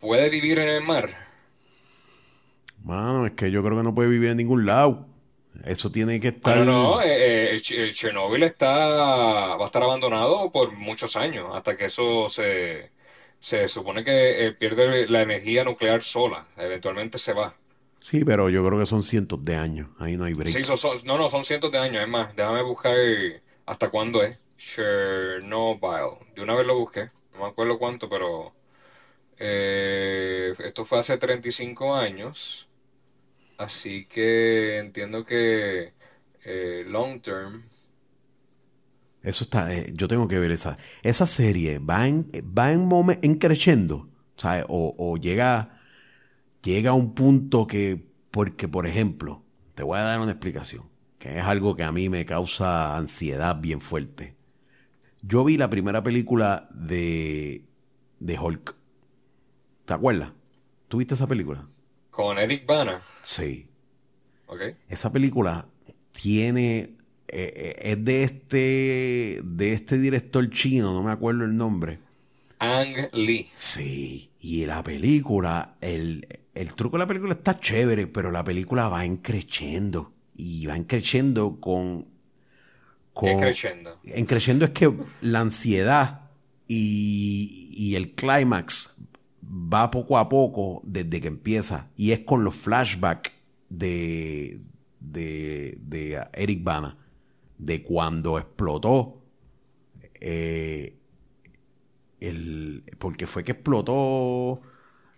[0.00, 1.23] ¿puede vivir en el mar?
[2.84, 5.06] Mano, es que yo creo que no puede vivir en ningún lado.
[5.64, 6.58] Eso tiene que estar.
[6.58, 11.86] No, no, eh, el Chernobyl está, va a estar abandonado por muchos años, hasta que
[11.86, 12.90] eso se,
[13.40, 17.54] se supone que pierde la energía nuclear sola, eventualmente se va.
[17.96, 20.54] Sí, pero yo creo que son cientos de años, ahí no hay break.
[20.54, 20.62] Sí,
[21.04, 22.96] no, no, son cientos de años, es más, déjame buscar
[23.64, 24.36] hasta cuándo es.
[24.58, 28.52] Chernobyl, de una vez lo busqué, no me acuerdo cuánto, pero
[29.38, 32.63] eh, esto fue hace 35 años.
[33.56, 35.94] Así que entiendo que
[36.44, 37.64] eh, long term.
[39.22, 40.76] Eso está, eh, yo tengo que ver esa.
[41.02, 42.88] Esa serie va en, va en,
[43.22, 44.08] en creciendo,
[44.68, 45.80] O, o, llega,
[46.62, 50.84] llega a un punto que, porque por ejemplo, te voy a dar una explicación,
[51.18, 54.36] que es algo que a mí me causa ansiedad bien fuerte.
[55.22, 57.64] Yo vi la primera película de,
[58.20, 58.76] de Hulk.
[59.86, 60.32] ¿Te acuerdas?
[60.88, 61.68] ¿Tuviste esa película?
[62.14, 63.02] Con Eric Bana.
[63.22, 63.66] Sí.
[64.46, 64.60] Ok.
[64.88, 65.66] Esa película
[66.12, 66.96] tiene.
[67.26, 69.40] Eh, eh, es de este.
[69.42, 71.98] de este director chino, no me acuerdo el nombre.
[72.60, 73.50] Ang Lee.
[73.54, 74.30] Sí.
[74.40, 79.04] Y la película, el, el truco de la película está chévere, pero la película va
[79.04, 80.12] encreciendo.
[80.36, 82.06] Y va encreciendo con.
[83.12, 83.98] con encreciendo?
[84.04, 86.30] Encreciendo es que la ansiedad
[86.68, 88.94] y, y el clímax
[89.50, 91.90] va poco a poco desde que empieza.
[91.96, 93.32] Y es con los flashbacks
[93.68, 94.60] de,
[95.00, 96.96] de, Eric Bana,
[97.58, 99.22] de cuando explotó,
[100.20, 100.96] eh,
[102.20, 104.62] el, porque fue que explotó,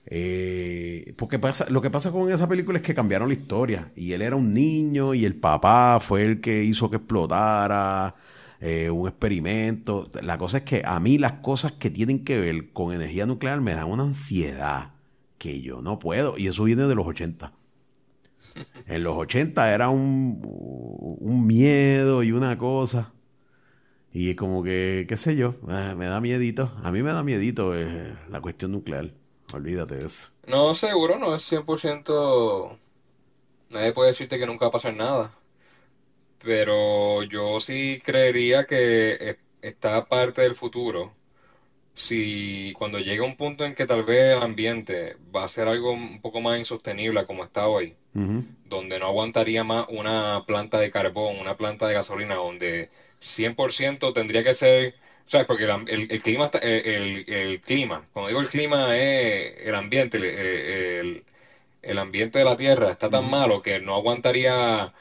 [0.06, 4.12] eh, porque pasa, lo que pasa con esa película es que cambiaron la historia y
[4.12, 8.14] él era un niño y el papá fue el que hizo que explotara
[8.60, 10.08] eh, un experimento.
[10.22, 13.60] La cosa es que a mí las cosas que tienen que ver con energía nuclear
[13.60, 14.94] me dan una ansiedad
[15.38, 16.38] que yo no puedo.
[16.38, 17.52] Y eso viene de los 80.
[18.86, 23.12] En los 80 era un, un miedo y una cosa.
[24.12, 26.72] Y como que, qué sé yo, me da miedito.
[26.82, 29.10] A mí me da miedito eh, la cuestión nuclear.
[29.52, 30.30] Olvídate de eso.
[30.46, 32.78] No, seguro, no es 100%...
[33.68, 35.34] Nadie puede decirte que nunca va a pasar nada
[36.46, 41.12] pero yo sí creería que está parte del futuro.
[41.94, 45.92] Si cuando llegue un punto en que tal vez el ambiente va a ser algo
[45.92, 51.38] un poco más insostenible como está hoy, donde no aguantaría más una planta de carbón,
[51.40, 54.94] una planta de gasolina, donde 100% tendría que ser,
[55.26, 55.46] ¿sabes?
[55.46, 60.18] Porque el, el, clima, está, el, el, clima, cuando digo el clima es el ambiente,
[60.18, 61.24] el,
[61.82, 64.92] el ambiente de la Tierra está tan malo que no aguantaría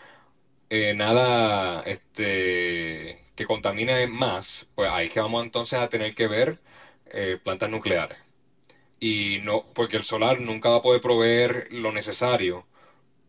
[0.75, 6.59] eh, nada este, que contamine más, pues ahí que vamos entonces a tener que ver
[7.07, 8.17] eh, plantas nucleares.
[8.99, 12.65] Y no, porque el solar nunca va a poder proveer lo necesario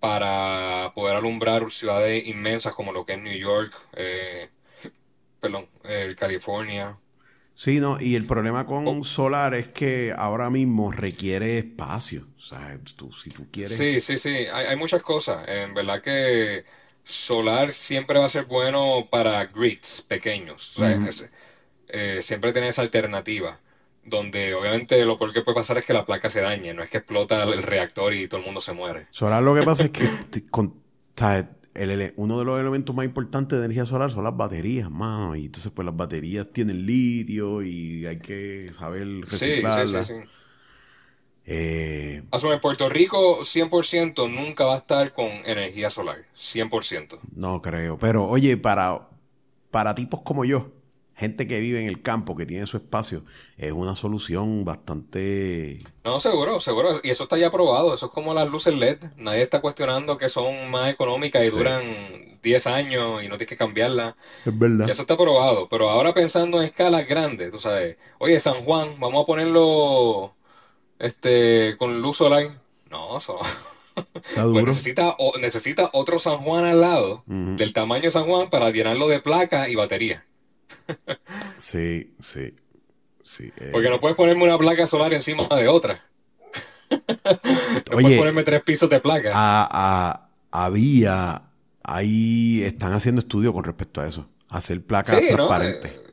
[0.00, 4.50] para poder alumbrar ciudades inmensas como lo que es New York, eh,
[5.40, 5.68] perdón,
[6.16, 6.98] California.
[7.54, 9.04] Sí, no, y el problema con oh.
[9.04, 12.26] solar es que ahora mismo requiere espacio.
[12.36, 13.78] O sea, tú, si tú quieres.
[13.78, 15.48] Sí, sí, sí, hay, hay muchas cosas.
[15.48, 16.64] En verdad que
[17.06, 20.76] solar siempre va a ser bueno para grids pequeños.
[21.88, 23.60] Eh, siempre tiene esa alternativa.
[24.04, 26.90] Donde obviamente lo peor que puede pasar es que la placa se dañe, no es
[26.90, 29.08] que explota el reactor y todo el mundo se muere.
[29.10, 30.08] Solar lo que pasa es que
[30.50, 30.74] con,
[32.16, 35.34] uno de los elementos más importantes de energía solar son las baterías, mano.
[35.34, 40.06] Y entonces pues las baterías tienen litio y hay que saber reciclarlas.
[40.06, 40.28] Sí, sí, sí,
[41.46, 47.18] eh, en Puerto Rico 100% nunca va a estar con energía solar, 100%.
[47.34, 49.08] No creo, pero oye, para,
[49.70, 50.72] para tipos como yo,
[51.14, 53.24] gente que vive en el campo, que tiene su espacio,
[53.56, 55.82] es una solución bastante...
[56.04, 57.00] No, seguro, seguro.
[57.02, 57.94] Y eso está ya probado.
[57.94, 58.98] Eso es como las luces LED.
[59.16, 61.56] Nadie está cuestionando que son más económicas y Sí.
[61.58, 64.14] duran 10 años y no tienes que cambiarlas.
[64.44, 64.86] Es verdad.
[64.86, 65.68] Ya eso está probado.
[65.68, 70.36] Pero ahora pensando en escalas grandes, tú sabes, oye, San Juan, vamos a ponerlo
[70.98, 72.58] este con luz solar.
[72.90, 73.38] No, eso...
[74.14, 78.50] Está Pues necesita, o- necesita otro San Juan al lado, del tamaño de San Juan,
[78.50, 80.24] para llenarlo de placa y batería.
[81.56, 82.54] Sí, sí.
[83.24, 86.04] sí eh, Porque no puedes ponerme una placa solar encima de otra.
[86.90, 89.30] No Oye, puedes ponerme tres pisos de placa.
[89.34, 91.42] a- a- había,
[91.82, 94.28] ahí están haciendo estudios con respecto a eso.
[94.50, 95.90] Hacer placas transparentes.
[95.92, 96.05] Eh,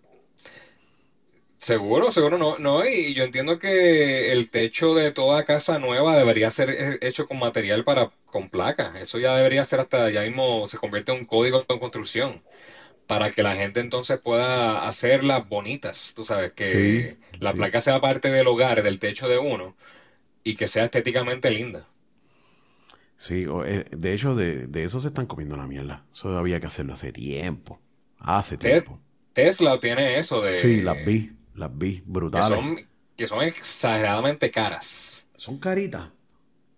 [1.63, 6.52] Seguro, seguro no, no, y yo entiendo que el techo de toda casa nueva debería
[6.52, 8.99] ser eh, hecho con material para, con placa.
[8.99, 12.43] Eso ya debería ser hasta, ya mismo se convierte en un código de construcción,
[13.08, 17.58] para que la gente entonces pueda hacerlas bonitas, tú sabes, que la sí.
[17.58, 19.76] placa sea parte del hogar, del techo de uno,
[20.43, 21.88] y que sea estéticamente linda.
[23.15, 26.06] Sí, o, eh, de hecho, de, de eso se están comiendo la mierda.
[26.13, 27.80] Eso había que hacerlo hace tiempo.
[28.19, 28.99] Hace tiempo.
[29.34, 32.58] Tesla tiene eso de Sí, las vi, las vi, que brutales.
[32.58, 32.80] son,
[33.16, 35.28] que son exageradamente caras.
[35.36, 36.10] Son caritas.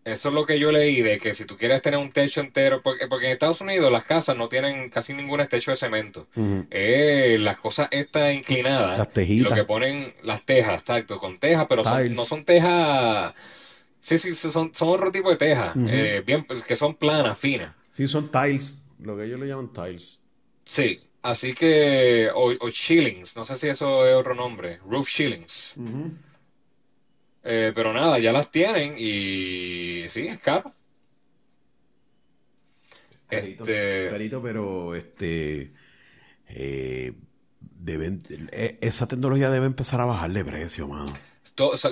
[0.04, 2.82] Eso es lo que yo leí, de que si tú quieres tener un techo entero,
[2.84, 6.28] porque, porque en Estados Unidos las casas no tienen casi ningún techo de cemento.
[6.70, 9.58] Eh, las cosas estas inclinadas, Las y lo tejitas.
[9.58, 13.34] que ponen las tejas, exacto, con tejas, pero son- no son tejas,
[14.00, 17.74] sí, sí, son, son otro tipo de tejas, eh, bien, que son planas, finas.
[17.90, 18.88] Sí, son tiles.
[19.00, 20.22] Lo que ellos le llaman tiles.
[20.64, 25.76] Sí, así que, o, o shillings, no sé si eso es otro nombre, roof shillings.
[27.44, 30.72] Eh, pero nada, ya las tienen y sí, es caro.
[33.28, 35.72] Carito, Este- carito, pero este
[36.48, 37.14] eh,
[37.60, 41.14] deben, eh, esa tecnología debe empezar a bajar de precio, mano.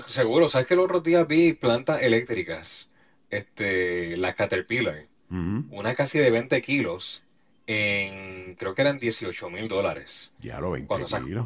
[0.08, 2.90] Seguro, ¿sabes que los otros días vi plantas eléctricas?
[3.30, 7.24] Este, la Caterpillar, una casi de 20 kilos,
[7.68, 10.32] en, creo que eran 18 mil dólares.
[10.40, 11.46] Ya lo 20 Cuando sa- kilos.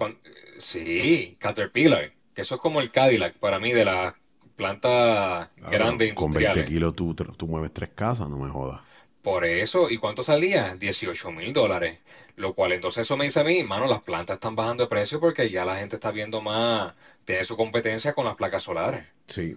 [0.59, 4.13] sí, Caterpillar, que eso es como el Cadillac para mí de las
[4.55, 6.65] plantas Claro, grandes con 20 industriales.
[6.65, 8.81] kilos tú, tú mueves tres casas, no me jodas.
[9.21, 10.75] Por eso, ¿y cuánto salía?
[10.75, 11.99] 18 mil dólares.
[12.35, 15.19] Lo cual entonces eso me dice a mí, mano, las plantas están bajando de precio
[15.19, 16.93] porque ya la gente está viendo más,
[17.25, 19.05] tiene su competencia con las placas solares.
[19.27, 19.55] Sí.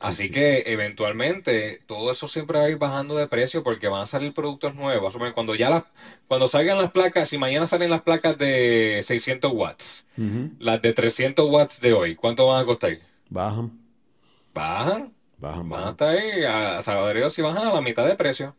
[0.00, 0.30] Sí, Así sí.
[0.30, 4.34] que eventualmente todo eso siempre va a ir bajando de precio porque van a salir
[4.34, 5.16] productos nuevos.
[5.34, 5.84] Cuando ya las,
[6.28, 10.06] cuando salgan las placas, si mañana salen las placas de 600 watts,
[10.58, 12.98] las de 300 watts de hoy, ¿cuánto van a costar?
[13.28, 13.70] Bajan,
[14.54, 15.90] Bajan, bajan, van a bajan.
[15.90, 18.56] estar ahí, a, Dios si bajan a la mitad de precio.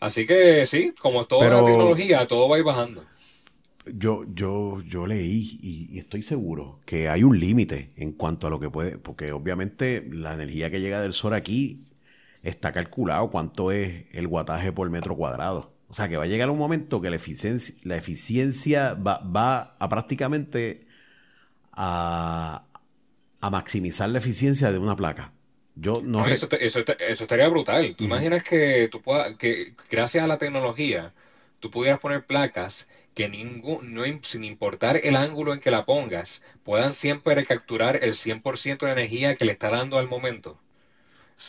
[0.00, 3.10] Así que sí, como toda la tecnología, todo va a ir bajando.
[3.94, 8.50] Yo, yo, yo leí y, y estoy seguro que hay un límite en cuanto a
[8.50, 11.80] lo que puede, porque obviamente la energía que llega del sol aquí
[12.42, 15.72] está calculado cuánto es el guataje por metro cuadrado.
[15.88, 19.76] O sea que va a llegar un momento que la eficiencia, la eficiencia va, va
[19.78, 20.86] a prácticamente
[21.72, 22.64] a,
[23.40, 25.32] a maximizar la eficiencia de una placa.
[25.76, 27.94] Yo no eso, te- eso, te- eso estaría brutal.
[27.96, 31.14] ¿Tú imaginas que tú puedas, que gracias a la tecnología,
[31.60, 32.88] tú pudieras poner placas
[33.18, 38.14] que ningún, no, sin importar el ángulo en que la pongas, puedan siempre capturar el
[38.14, 40.60] 100% de energía que le está dando al momento?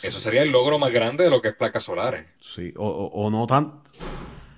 [0.02, 2.26] Eso sería el logro más grande de lo que es placas solares.
[2.40, 3.78] Sí, o, o- o no tan.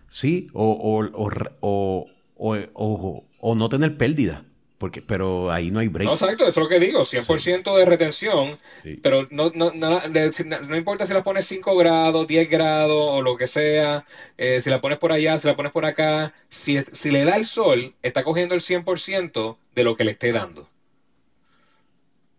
[0.08, 4.46] Sí, o, o, o, re- o, o- o- o no tener pérdida.
[4.82, 6.08] Porque, pero ahí no hay break.
[6.08, 8.98] No, exacto, eso es lo que digo, 100% de retención, Sí.
[9.00, 13.36] pero no, no, no, no importa si la pones 5 grados, 10 grados o lo
[13.36, 14.04] que sea,
[14.36, 17.36] eh, si la pones por allá, si la pones por acá, si, si le da
[17.36, 20.68] el sol, está cogiendo el 100% de lo que le esté dando.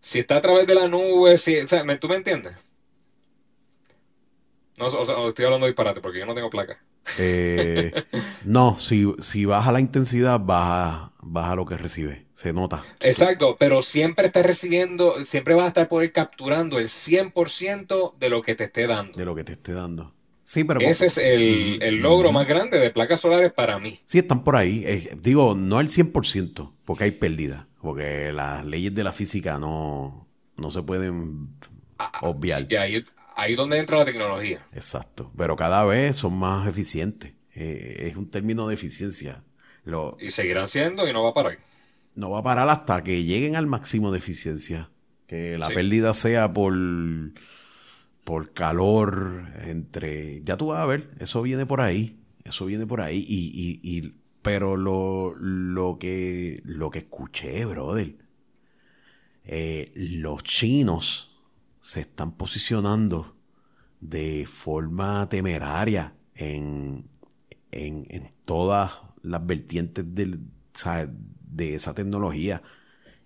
[0.01, 2.55] Si está a través de la nube, si, o sea, ¿me- ¿tú me entiendes?
[4.77, 6.79] No, o sea, estoy hablando de disparate porque yo no tengo placa.
[7.19, 7.91] Eh,
[8.43, 12.25] no, si, si baja la intensidad, baja, baja lo que recibe.
[12.33, 12.83] Se nota.
[12.99, 18.41] Exacto, pero siempre está recibiendo, siempre vas a estar poder capturando el 100% de lo
[18.41, 19.17] que te esté dando.
[19.17, 20.13] De lo que te esté dando.
[20.43, 20.81] Sí, pero.
[20.81, 23.99] Ese es el, el logro más grande de placas solares para mí.
[24.05, 24.83] Sí, están por ahí.
[24.85, 27.67] Eh, digo, no al 100%, porque hay pérdida.
[27.81, 31.49] Porque las leyes de la física no, no se pueden
[32.21, 32.65] obviar.
[32.69, 33.05] Y ahí,
[33.35, 34.65] ahí donde entra la tecnología.
[34.73, 35.31] Exacto.
[35.37, 37.33] Pero cada vez son más eficientes.
[37.55, 39.43] Eh, es un término de eficiencia.
[39.85, 41.57] Lo, Y seguirán siendo y no va a parar.
[42.15, 44.89] no va a parar hasta que lleguen al máximo de eficiencia.
[45.27, 45.73] Que la Sí.
[45.73, 46.73] pérdida sea por,
[48.23, 50.41] por calor, entre...
[50.43, 52.19] Ya tú vas a ver, eso viene por ahí.
[52.45, 53.25] Eso viene por ahí.
[53.27, 58.15] Y, y- y pero lo, lo, que, lo que escuché, brother,
[59.45, 61.32] eh, los chinos
[61.83, 63.35] se están posicionando
[63.99, 67.09] de forma temeraria en,
[67.71, 72.63] en, en todas las vertientes de esa tecnología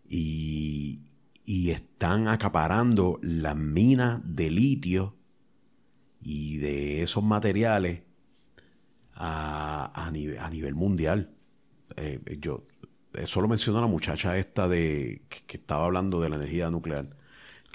[0.09, 1.03] y,
[1.45, 5.15] y están acaparando las minas de litio
[6.19, 8.01] y de esos materiales
[9.13, 11.31] a, a, nivel, a nivel, mundial.
[11.95, 12.65] Eh, yo,
[13.13, 17.16] eso lo mencionó la muchacha esta de que, estaba hablando de la energía nuclear,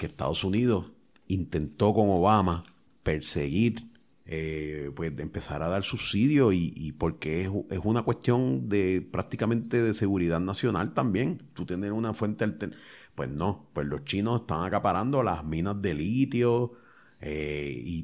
[0.05, 0.91] Estados Unidos
[1.27, 2.65] intentó con Obama
[3.03, 3.89] perseguir,
[4.25, 10.39] eh, pues empezar a dar subsidio y, porque es, una cuestión de prácticamente de seguridad
[10.39, 12.81] nacional también, tú tener una fuente alternativa.
[13.15, 16.73] Pues no, pues los chinos están acaparando las minas de litio
[17.21, 18.03] eh,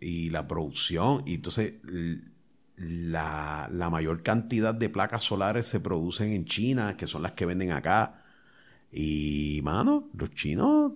[0.00, 1.22] y la producción.
[1.26, 1.74] Y entonces
[2.80, 7.72] la, mayor cantidad de placas solares se producen en China, que son las que venden
[7.72, 8.24] acá.
[8.90, 10.92] Y, mano, los chinos,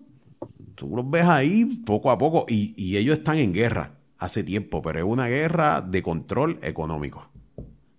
[0.74, 2.46] tú los ves ahí poco a poco.
[2.48, 7.28] Y, ellos están en guerra hace tiempo, pero es una guerra de control económico.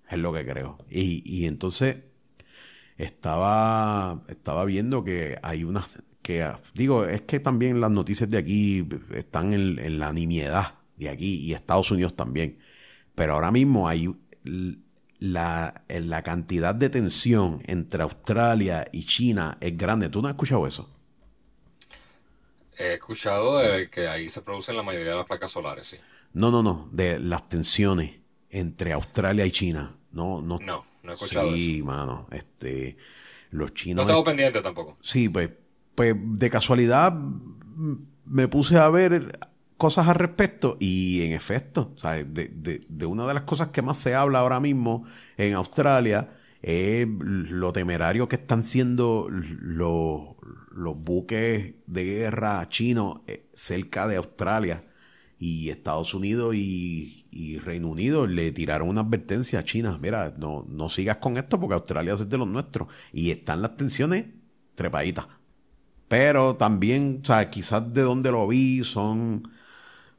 [0.10, 0.78] Es lo que creo.
[0.90, 1.98] Y, y entonces
[2.98, 8.88] estaba, estaba viendo que hay unas que digo, es que también las noticias de aquí
[9.14, 12.58] están en, en la nimiedad de aquí y Estados Unidos también.
[13.14, 14.10] Pero ahora mismo hay
[15.20, 20.10] la, la cantidad de tensión entre Australia y China es grande.
[20.10, 20.95] ¿Tú no has escuchado eso?
[22.78, 25.98] He escuchado de que ahí se producen la mayoría de las placas solares, sí.
[26.34, 29.96] No, no, no, de las tensiones entre Australia y China.
[30.12, 32.98] No, no, no, no he escuchado sí, mano, este,
[33.52, 34.06] los chinos...
[34.06, 34.98] No estaba pendiente tampoco.
[35.02, 35.50] Sí, pues,
[35.94, 37.14] pues de casualidad
[38.26, 39.40] me puse a ver
[39.78, 41.94] cosas al respecto y en efecto,
[42.28, 45.06] De, de, una de las cosas que más se habla ahora mismo
[45.38, 46.30] en Australia
[46.66, 50.30] es lo temerario que están siendo los,
[50.72, 54.84] los buques de guerra chinos eh, cerca de Australia
[55.38, 60.66] y Estados Unidos y, y, Reino Unido le tiraron una advertencia a China, mira, no,
[60.68, 64.26] no sigas con esto porque Australia es de los nuestros y están las tensiones
[64.74, 65.28] trepaditas.
[66.08, 69.44] Pero también, o sea, quizás de donde lo vi son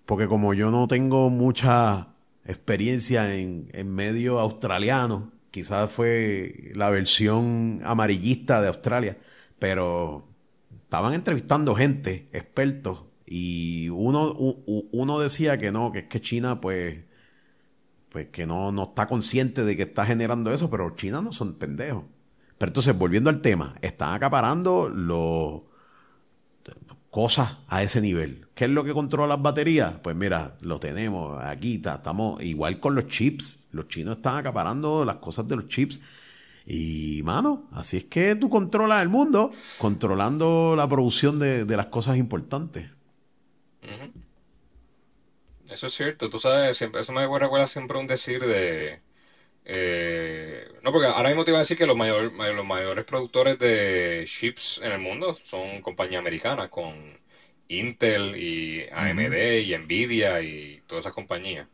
[0.05, 7.81] porque como yo no tengo mucha experiencia en, en medio australiano, quizás fue la versión
[7.83, 9.17] amarillista de Australia,
[9.59, 10.29] pero
[10.85, 16.99] estaban entrevistando gente, expertos, y uno, uno decía que no, que es que China pues,
[18.11, 21.55] pues que no, no está consciente de que está generando eso, pero China no son
[21.55, 22.05] pendejos.
[22.59, 25.63] Pero entonces, volviendo al tema, están acaparando los
[27.17, 28.47] cosas a ese nivel.
[28.55, 29.95] ¿Qué es lo que controla las baterías?
[30.03, 33.69] Pues mira, lo tenemos aquí, estamos igual con los chips.
[33.73, 35.99] Los chinos están acaparando las cosas de los chips.
[36.67, 42.19] Y, mano, así es que tú controlas el mundo, controlando la producción de, las cosas
[42.19, 42.91] importantes.
[45.71, 49.01] Eso es cierto, tú sabes, siempre, eso me recuerda siempre un decir de...
[49.69, 53.59] Eh, no, porque ahora mismo te iba a decir que los, mayor, los mayores productores
[53.59, 57.19] de chips en el mundo son compañías americanas, con
[57.67, 61.67] Intel y AMD y Nvidia y todas esas compañías.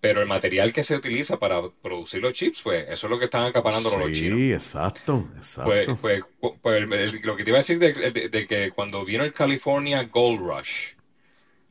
[0.00, 3.24] Pero el material que se utiliza para producir los chips, pues eso es lo que
[3.24, 4.38] están acaparando los chinos.
[4.38, 5.96] Sí, exacto, exacto.
[5.96, 6.88] Pues, pues, pues
[7.24, 10.92] lo que te iba a decir de, de, que cuando vino el California Gold Rush,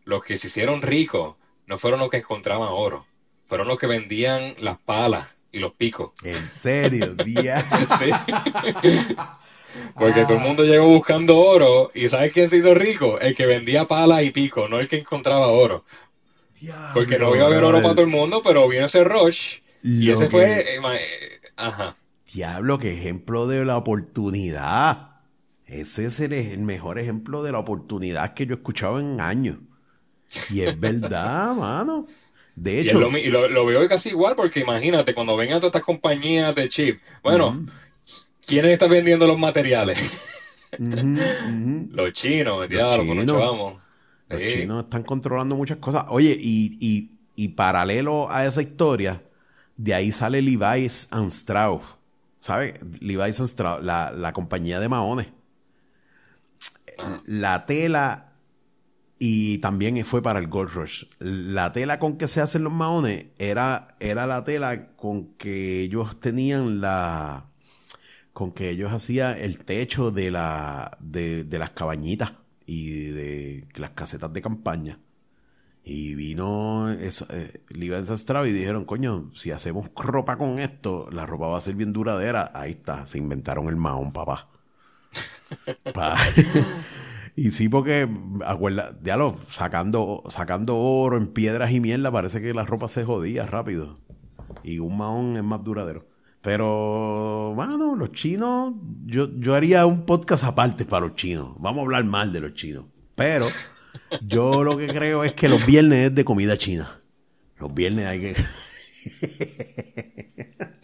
[0.03, 3.05] los que se hicieron ricos no fueron los que encontraban oro,
[3.47, 6.11] fueron los que vendían las palas y los picos.
[6.23, 7.65] En serio, día.
[9.95, 13.19] Porque todo el mundo llegó buscando oro y ¿sabes quién se hizo rico?
[13.19, 15.85] El que vendía pala y pico, no el que encontraba oro.
[16.93, 20.09] Porque no iba a haber oro para todo el mundo, pero vino ese rush y
[20.09, 20.59] ese fue...
[20.59, 20.81] Eh, eh,
[21.55, 21.95] ajá.
[22.33, 25.21] Diablo, qué ejemplo de la oportunidad.
[25.65, 29.57] Ese es el, mejor ejemplo de la oportunidad que yo he escuchado en años.
[30.49, 32.07] Y es verdad, mano.
[32.55, 32.99] De hecho.
[33.17, 37.65] Y, lo, veo casi igual, porque imagínate, cuando vengan todas estas compañías de chip, bueno,
[38.45, 39.97] ¿quiénes están vendiendo los materiales?
[40.77, 43.81] los chinos, diablo, los chinos, vamos.
[44.29, 46.05] Los chinos están controlando muchas cosas.
[46.09, 49.21] Oye, y, y, paralelo a esa historia,
[49.75, 51.83] de ahí sale Levi's and Strauss.
[52.39, 52.73] ¿Sabes?
[53.01, 55.27] Levi's and Strauss, la, la compañía de maones.
[57.25, 58.34] La tela
[59.27, 61.05] y también fue para el Gold Rush.
[61.17, 66.19] La tela con que se hacen los maones era, era la tela con que ellos
[66.19, 67.47] tenían la.
[68.33, 72.33] con que ellos hacían el techo de, la, de, las cabañitas
[72.67, 74.99] y de las casetas de campaña.
[75.83, 81.47] Y vino esa, eh, Strauss y dijeron, coño, si hacemos ropa con esto, la ropa
[81.47, 82.51] va a ser bien duradera.
[82.53, 84.49] Ahí está, se inventaron el mahón, papá.
[87.35, 88.07] y sí, porque,
[88.45, 93.45] acuerda, diálogo, sacando, sacando oro en piedras y mierda, parece que la ropa se jodía
[93.45, 93.99] rápido.
[94.63, 96.07] Y un mahón es más duradero.
[96.41, 98.73] Pero, bueno, los chinos,
[99.05, 101.55] yo, yo haría un podcast aparte para los chinos.
[101.57, 102.85] Vamos a hablar mal de los chinos.
[103.15, 103.49] Pero
[104.21, 107.01] yo lo que creo es que los viernes es de comida china.
[107.57, 108.35] Los viernes hay que...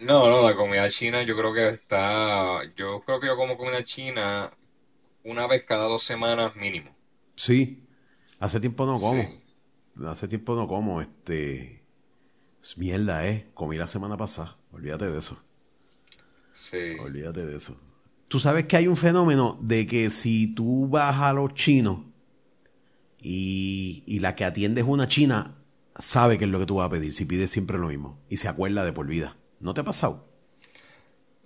[0.00, 2.60] no, no, la comida china yo creo que está...
[2.76, 4.50] Yo creo que yo como comida china
[5.24, 6.94] una vez cada dos semanas mínimo.
[7.36, 7.84] Sí,
[8.38, 9.28] hace tiempo no como.
[10.06, 11.82] Hace tiempo no como, este...
[12.62, 13.48] Es mierda, eh.
[13.54, 14.56] Comí la semana pasada.
[14.70, 15.42] Olvídate de eso.
[16.54, 16.96] Sí.
[17.00, 17.76] Olvídate de eso.
[18.28, 21.98] Tú sabes que hay un fenómeno de que si tú vas a los chinos
[23.20, 25.58] y, la que atiende es una china,
[25.98, 28.38] sabe qué es lo que tú vas a pedir, si pides siempre lo mismo, y
[28.38, 29.36] se acuerda de por vida.
[29.60, 30.26] ¿No te ha pasado?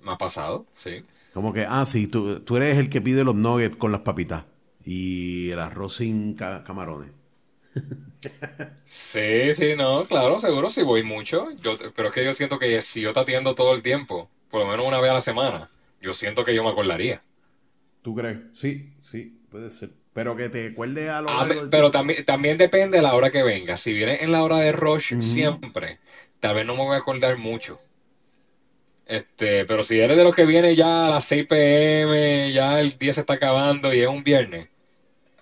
[0.02, 1.04] Me ha pasado, sí.
[1.36, 4.46] Como que, ah, sí, tú, tú eres el que pide los nuggets con las papitas
[4.86, 7.10] y el arroz sin camarones.
[8.86, 11.48] sí, sí, no, claro, seguro si voy mucho.
[11.60, 14.62] Yo, pero es que yo siento que si yo te atiendo todo el tiempo, por
[14.62, 15.68] lo menos una vez a la semana,
[16.00, 17.22] yo siento que yo me acordaría.
[18.00, 18.38] ¿Tú crees?
[18.54, 19.90] Sí, sí, puede ser.
[20.14, 23.42] Pero que te acuerde a lo ah, Pero también, también depende de la hora que
[23.42, 23.76] venga.
[23.76, 25.98] Si viene en la hora de rush siempre,
[26.40, 27.78] tal vez no me voy a acordar mucho.
[29.06, 32.98] Este, pero si eres de los que viene ya a las 6 pm, ya el
[32.98, 34.68] día se está acabando y es un viernes,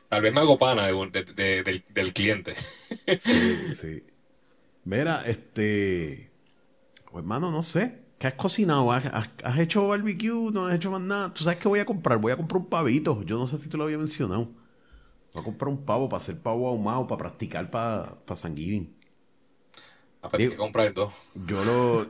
[0.09, 2.55] tal vez me hago pana del, cliente.
[3.19, 4.03] Sí, sí.
[4.85, 6.31] Mira, este,
[7.11, 8.05] pues hermano, no sé.
[8.19, 8.93] ¿Qué has cocinado?
[8.93, 10.51] ¿Has, hecho barbecue?
[10.53, 11.33] ¿No has hecho más nada?
[11.33, 12.19] ¿Tú sabes qué voy a comprar?
[12.19, 13.23] Voy a comprar un pavito.
[13.23, 14.51] Yo no sé si te lo había mencionado.
[15.33, 18.95] Voy a comprar un pavo para hacer pavo ahumado, para practicar para, para San Giving.
[20.25, 21.13] A ver, que comprar dos.
[21.35, 22.07] Yo lo,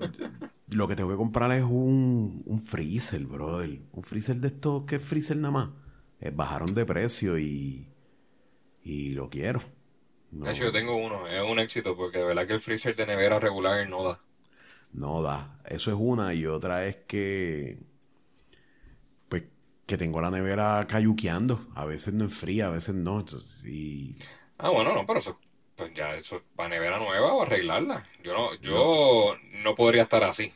[0.69, 3.83] lo que tengo que comprar es un, un freezer, brother.
[3.93, 5.71] Un freezer de estos, ¿qué freezer nada más?
[6.21, 7.89] Eh, bajaron de precio y,
[8.85, 9.63] y lo quiero.
[10.45, 13.05] De hecho, yo tengo uno, es un éxito porque de verdad que el freezer de
[13.05, 14.21] nevera regular no da.
[14.93, 15.61] No da.
[15.67, 17.79] Eso es una y otra es que
[19.87, 21.67] que tengo la nevera cayuqueando.
[21.75, 23.25] A veces no enfría, a veces no.
[24.59, 25.39] Ah, bueno, no, pero eso,
[25.85, 28.07] pues ya eso para nevera nueva o arreglarla.
[28.23, 29.75] Yo no, yo no.
[29.75, 30.51] podría estar así.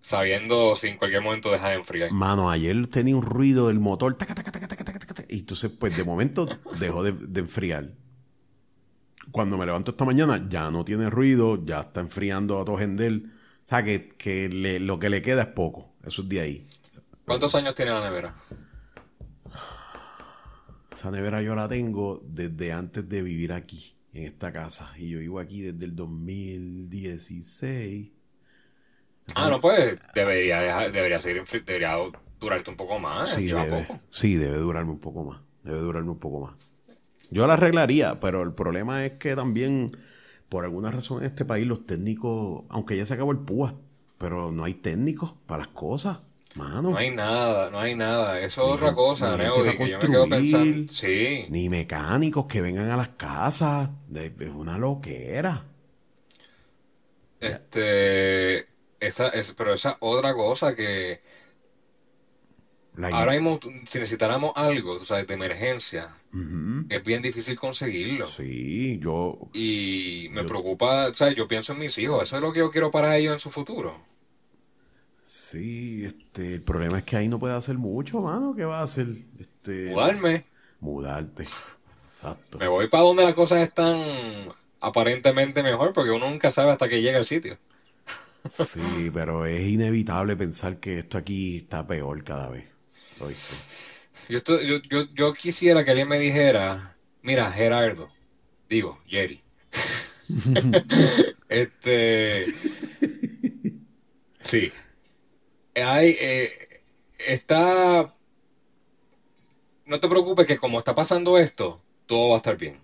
[0.00, 2.10] Sabiendo si en cualquier momento deja de enfriar.
[2.12, 4.16] Mano, ayer tenía un ruido del motor.
[5.28, 6.46] y entonces, pues de momento
[6.80, 7.90] dejó de, enfriar.
[9.30, 13.24] Cuando me levanto esta mañana, ya no tiene ruido, ya está enfriando a todo gender.
[13.26, 14.48] O sea, que, que
[14.80, 15.92] lo que le queda es poco.
[16.04, 16.68] Eso es de ahí.
[17.26, 18.34] ¿Cuántos años tiene la nevera?
[20.90, 24.92] Esa nevera yo la tengo desde antes de vivir aquí, en esta casa.
[24.96, 28.10] Y yo vivo aquí desde el 2016.
[29.34, 31.96] ah, no, pues debería, debería, seguir, debería
[32.40, 33.30] durarte un poco más.
[33.30, 35.40] Sí debe, sí, debe durarme un poco más.
[35.62, 36.54] Debe durarme un poco más.
[37.30, 39.90] Yo la arreglaría, pero el problema es que también,
[40.50, 43.76] por alguna razón en este país, los técnicos, aunque ya se acabó el PUA,
[44.18, 46.20] pero no hay técnicos para las cosas.
[46.54, 48.40] No hay nada, no hay nada.
[48.40, 50.92] Eso es otra cosa, Neo, que yo me quedo pensando.
[50.92, 51.46] Sí.
[51.48, 53.90] Ni mecánicos que vengan a las casas.
[54.14, 55.64] es una loquera.
[57.40, 58.68] Este.
[59.00, 61.22] Esa, es, pero esa otra cosa que.
[63.12, 66.14] ahora mismo, si necesitáramos algo, tú sabes, de emergencia,
[66.88, 68.26] es bien difícil conseguirlo.
[68.26, 69.38] Sí, yo.
[69.54, 71.34] Y me preocupa, ¿sabes?
[71.34, 72.22] Yo pienso en mis hijos.
[72.22, 74.11] Eso es lo que yo quiero para ellos en su futuro.
[75.24, 78.54] Sí, este, el problema es que ahí no puede hacer mucho, mano.
[78.54, 79.06] ¿Qué va a hacer?
[79.38, 80.44] Este, Mudarme.
[80.80, 81.46] Mudarte.
[82.06, 82.58] Exacto.
[82.58, 87.00] Me voy para donde las cosas están aparentemente mejor, porque uno nunca sabe hasta que
[87.00, 87.56] llega al sitio.
[88.50, 92.64] Sí, pero es inevitable pensar que esto aquí está peor cada vez.
[94.28, 98.10] Yo, yo, yo, yo quisiera que alguien me dijera, mira, Gerardo,
[98.68, 99.40] digo, Jerry.
[101.48, 102.46] este.
[104.40, 104.72] Sí,
[105.74, 106.82] hay, eh,
[107.18, 108.14] está,
[109.86, 112.80] no te preocupes que como está pasando esto, todo va a estar bien.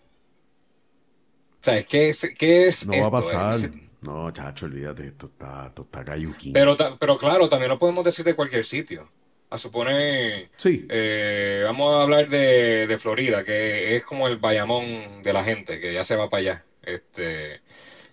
[1.61, 2.26] ¿Sabes qué es?
[2.39, 3.59] Qué es no va a pasar.
[4.01, 6.05] No, chacho, olvídate, esto está, esto está
[6.53, 9.09] Pero, pero claro, también lo podemos decir de cualquier sitio.
[9.51, 10.86] A suponer, sí.
[10.91, 15.80] Eh, vamos a hablar de, de, Florida, que es como el Bayamón de la gente,
[15.80, 16.64] que ya se va para allá.
[16.82, 17.61] Este,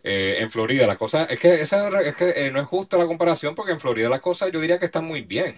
[0.05, 3.07] eh, en Florida las cosas, es que, esa, es que eh, no es justo la
[3.07, 5.55] comparación porque en Florida las cosas yo diría que están muy bien.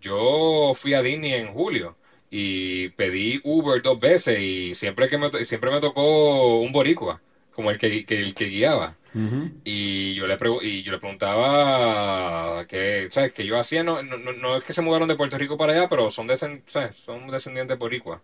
[0.00, 1.96] Yo fui a Disney en julio
[2.30, 7.20] y pedí Uber dos veces y siempre que me, siempre me tocó un boricua,
[7.50, 8.96] como el que, que el que guiaba.
[9.64, 13.32] Y yo le y yo le preguntaba que, ¿sabes?
[13.32, 15.88] Que yo hacía, no, no, no, es que se mudaron de Puerto Rico para allá,
[15.88, 16.28] pero son,
[16.92, 18.22] son descendientes boricua.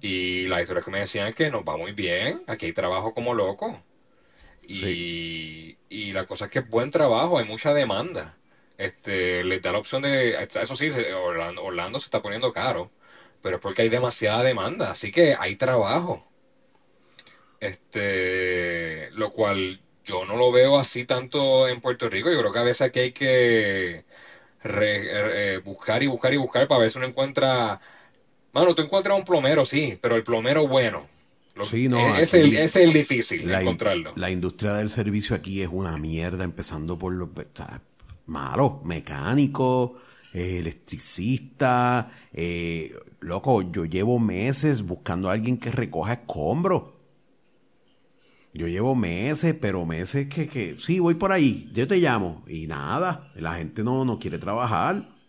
[0.00, 3.12] Y la historia que me decían es que nos va muy bien, aquí hay trabajo
[3.12, 3.82] como loco.
[4.66, 8.36] Y, la cosa es que es buen trabajo, hay mucha demanda.
[8.78, 12.90] Este, les da la opción de, eso sí, Orlando, se está poniendo caro,
[13.42, 16.26] pero es porque hay demasiada demanda, así que hay trabajo.
[17.60, 22.30] Este, lo cual yo no lo veo así tanto en Puerto Rico.
[22.30, 24.04] Yo creo que a veces aquí hay que
[24.64, 27.80] eh, buscar y buscar y buscar para ver si uno encuentra.
[28.52, 31.08] Mano, tú encuentras un plomero, sí, pero el plomero bueno.
[31.62, 34.12] Sí, no, es, el, es el difícil encontrarlo.
[34.16, 37.28] la industria del servicio aquí es una mierda, empezando por los
[38.26, 39.92] malos, mecánicos,
[40.32, 42.10] eh, electricista.
[42.32, 46.84] Eh, loco, yo llevo meses buscando a alguien que recoja escombros.
[48.52, 52.42] Yo llevo meses, pero meses que, que sí, voy por ahí, yo te llamo.
[52.48, 55.19] Y nada, la gente no, no quiere trabajar.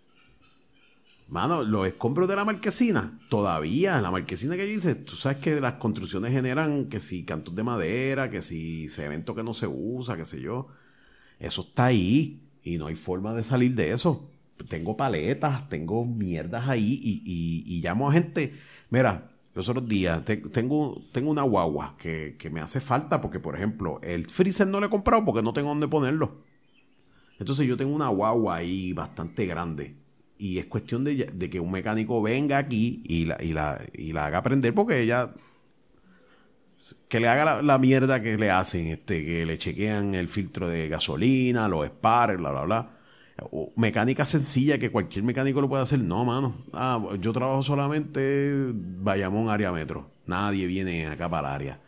[1.31, 5.59] Mano, los escombros de la marquesina, todavía, la marquesina que yo hice, tú sabes que
[5.59, 10.15] las construcciones generan que si cantos de madera, que si cemento que no se usa,
[10.15, 10.67] qué sé yo.
[11.39, 14.29] Eso está ahí y no hay forma de salir de eso.
[14.69, 18.53] Tengo paletas, tengo mierdas ahí y, y llamo a gente.
[18.91, 23.99] Mira, los otros días tengo, tengo una guagua que, me hace falta porque, por ejemplo,
[24.01, 26.43] el freezer no lo he comprado porque no tengo dónde ponerlo.
[27.37, 29.97] Entonces yo tengo una guagua ahí bastante grande.
[30.41, 35.33] Y es cuestión de, que un mecánico venga aquí y la, haga prender porque ella...
[37.07, 40.67] Que le haga la, la, mierda que le hacen, este, que le chequean el filtro
[40.67, 42.89] de gasolina, los spares, bla, bla, bla
[43.75, 45.99] mecánica sencilla que cualquier mecánico lo puede hacer.
[45.99, 46.63] No, mano.
[46.73, 50.11] Ah, yo trabajo solamente Bayamón área metro.
[50.25, 51.79] Nadie viene acá para el área.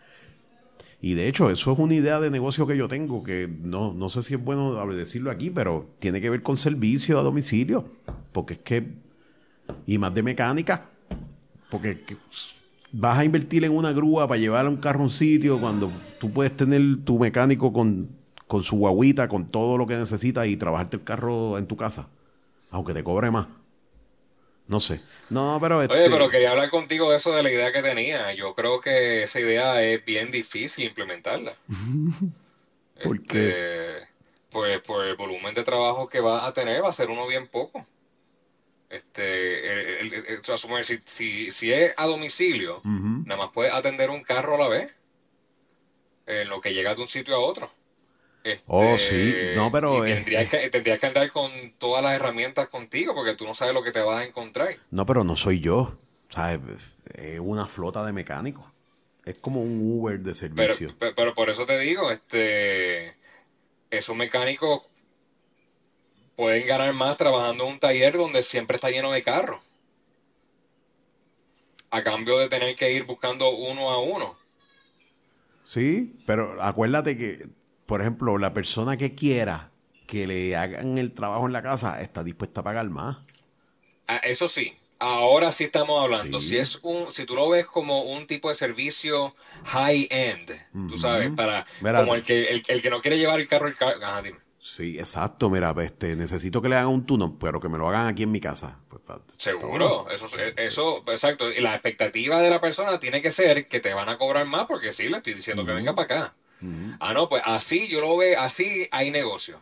[1.03, 4.07] Y de hecho, eso es una idea de negocio que yo tengo, que no, no
[4.07, 7.85] sé si es bueno decirlo aquí, pero tiene que ver con servicio a domicilio.
[8.31, 8.87] Porque es que,
[9.85, 10.89] y más de mecánica,
[11.69, 11.97] porque
[12.91, 15.91] vas a invertir en una grúa para llevar a un carro a un sitio cuando
[16.19, 18.07] tú puedes tener tu mecánico con
[18.53, 22.07] con su guaguita, con todo lo que necesita y trabajarte el carro en tu casa,
[22.69, 23.47] aunque te cobre más.
[24.67, 25.01] No sé.
[25.29, 28.33] No, pero Oye, este pero quería hablar contigo de eso de la idea que tenía.
[28.33, 31.55] Yo creo que esa idea es bien difícil implementarla.
[33.03, 33.47] ¿Por qué?
[33.47, 34.07] Este,
[34.49, 37.47] pues por el volumen de trabajo que va a tener va a ser uno bien
[37.47, 37.85] poco.
[38.89, 40.41] Este, el,
[41.05, 44.91] si, si, es a domicilio, nada más puedes atender un carro a la vez,
[46.27, 47.71] en lo que llega de un sitio a otro
[48.67, 50.03] oh, sí, este, no, pero...
[50.03, 53.83] Tendrías, que, tendrías que andar con todas las herramientas contigo porque tú no sabes lo
[53.83, 54.77] que te vas a encontrar.
[54.91, 55.97] No, pero no soy yo,
[56.29, 56.95] ¿sabes?
[57.13, 58.65] Es una flota de mecánicos.
[59.25, 60.93] Es como un Uber de servicio.
[60.99, 63.15] Pero, por eso te digo, este,
[63.89, 64.81] esos mecánicos
[66.35, 69.61] pueden ganar más trabajando en un taller donde siempre está lleno de carros.
[71.89, 74.35] A cambio de tener que ir buscando uno a uno.
[75.61, 77.47] Sí, pero acuérdate que
[77.85, 79.71] por ejemplo, la persona que quiera
[80.07, 83.17] que le hagan el trabajo en la casa está dispuesta a pagar más.
[84.07, 86.41] Ah, eso sí, ahora sí estamos hablando.
[86.41, 90.51] Si es un, si tú lo ves como un tipo de servicio high end,
[90.89, 94.21] tú sabes, para como el que, el, que no quiere llevar el carro, el carro.
[94.21, 94.39] dime.
[94.59, 95.49] Sí, exacto.
[95.49, 98.31] Mira, este, necesito que le hagan un tuno, pero que me lo hagan aquí en
[98.31, 98.79] mi casa.
[98.87, 99.01] Pues,
[99.37, 101.51] Seguro, eso, eso, exacto.
[101.51, 104.65] Y la expectativa de la persona tiene que ser que te van a cobrar más,
[104.65, 106.35] porque sí, le estoy diciendo que venga para acá.
[106.99, 109.61] Ah, no, pues así yo lo veo, así hay negocio.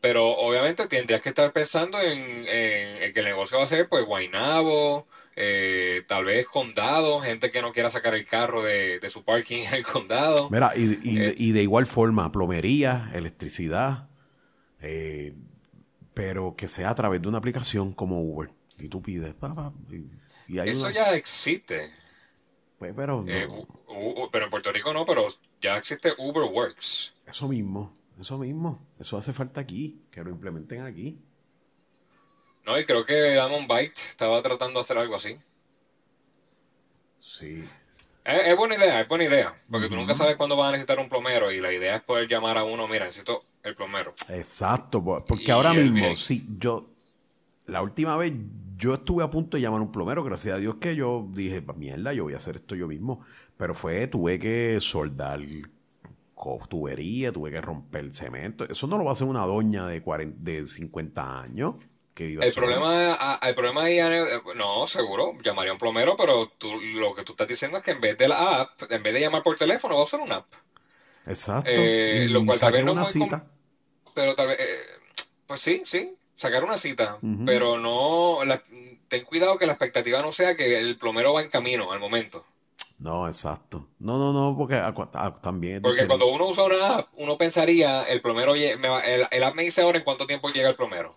[0.00, 5.06] Pero obviamente tendrías que estar pensando en, que el negocio va a ser pues Guainabo,
[5.40, 9.74] eh, tal vez condado, gente que no quiera sacar el carro de, su parking en
[9.74, 10.50] el condado.
[10.50, 14.08] Mira, y, eh, y, de igual forma, plomería, electricidad,
[14.80, 15.34] eh,
[16.12, 18.50] pero que sea a través de una aplicación como Uber.
[18.78, 19.34] Y tú pides,
[20.48, 21.90] y, Eso ya existe.
[22.78, 23.24] Pues, pero,
[24.30, 25.26] pero en Puerto Rico no, pero
[25.60, 27.14] ya existe Uber Works.
[27.26, 28.86] Eso mismo, eso mismo.
[28.98, 31.18] Eso hace falta aquí, que lo implementen aquí.
[32.64, 35.36] No, y creo que Damon Byte estaba tratando de hacer algo así.
[37.18, 37.68] Sí.
[38.24, 39.62] Es, buena idea, es buena idea.
[39.70, 42.28] Porque tú nunca sabes cuándo vas a necesitar un plomero y la idea es poder
[42.28, 44.12] llamar a uno, mira, necesito el plomero.
[44.28, 46.90] Exacto, porque ahora mismo, sí, yo,
[47.68, 48.32] la última vez
[48.76, 51.62] yo estuve a punto de llamar a un plomero, gracias a Dios que yo dije,
[51.76, 53.20] mierda, yo voy a hacer esto yo mismo.
[53.56, 55.40] Pero fue, tuve que soldar
[56.68, 58.64] tubería, tuve que romper el cemento.
[58.68, 61.74] Eso no lo va a hacer una doña de, 40, de 50 años.
[62.14, 66.48] que El problema, a- el problema ahí, eh, no, seguro, llamaría a un plomero, pero
[66.58, 69.14] tú, lo que tú estás diciendo es que en vez de la app, en vez
[69.14, 70.52] de llamar por teléfono, va a usar una app.
[71.26, 71.80] Exacto.
[71.82, 73.46] Eh, y lo cual tal saqué vez no una cita.
[74.14, 74.80] Pero tal vez, eh,
[75.46, 78.62] pues sí, sí, sacar una cita, pero no, la-
[79.08, 82.46] ten cuidado que la expectativa no sea que el plomero va en camino al momento.
[82.98, 83.86] No, exacto.
[83.98, 84.76] No, no, no, porque
[85.40, 86.06] también Porque diferente.
[86.08, 89.82] cuando uno usa una app, uno pensaría, el plomero, me el, el app me dice
[89.82, 91.16] ahora en cuánto tiempo llega el plomero.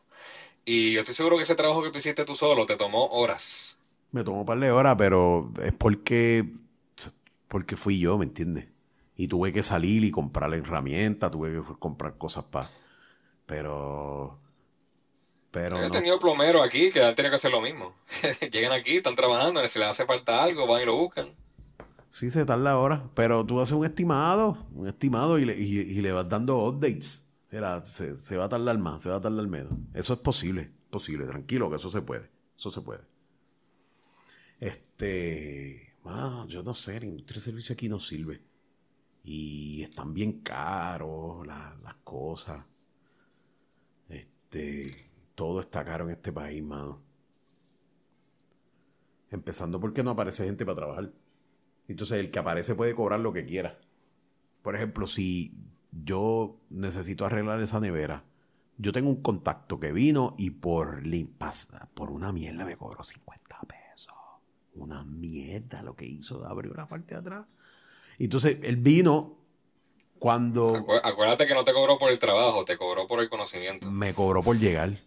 [0.66, 3.78] Y yo estoy seguro que ese trabajo que tú hiciste tú solo te tomó horas.
[4.12, 6.46] Me tomó un par de horas, pero es porque,
[7.48, 8.68] porque fui yo, ¿me entiendes?
[9.16, 12.70] Y tuve que salir y comprar la herramienta, tuve que comprar cosas para...
[13.48, 14.41] Pero...
[15.52, 15.94] Pero Yo he no.
[15.94, 17.94] tenido plomeros aquí que han tenido que hacer lo mismo.
[18.52, 21.36] Llegan aquí, están trabajando, si les hace falta algo, van y lo buscan.
[22.10, 26.02] Sí se tarda ahora, pero tú haces un estimado, un estimado y le, y, y
[26.02, 27.28] le vas dando updates.
[27.84, 29.74] Se, se va a tardar más, se va a tardar menos.
[29.94, 32.30] Eso es posible, posible, tranquilo, que eso se puede.
[32.58, 33.02] Eso se puede.
[34.60, 38.42] Este, mano, yo no sé, la industria de servicio aquí no sirve.
[39.24, 42.64] Y están bien caros la- las cosas.
[44.10, 45.11] Este,
[45.42, 47.02] todo está caro en este país, mano.
[49.32, 51.12] Empezando porque no aparece gente para trabajar.
[51.88, 53.80] Entonces el que aparece puede cobrar lo que quiera.
[54.62, 55.56] Por ejemplo, si
[55.92, 58.24] yo necesito arreglar esa nevera,
[58.78, 61.02] yo tengo un contacto que vino y por
[61.96, 64.14] por una mierda me cobró 50 pesos.
[64.76, 67.48] Una mierda lo que hizo, abrió la parte de atrás.
[68.20, 69.40] Entonces él vino
[70.20, 73.90] cuando Acu- Acuérdate que no te cobró por el trabajo, te cobró por el conocimiento.
[73.90, 75.00] me cobró por llegar,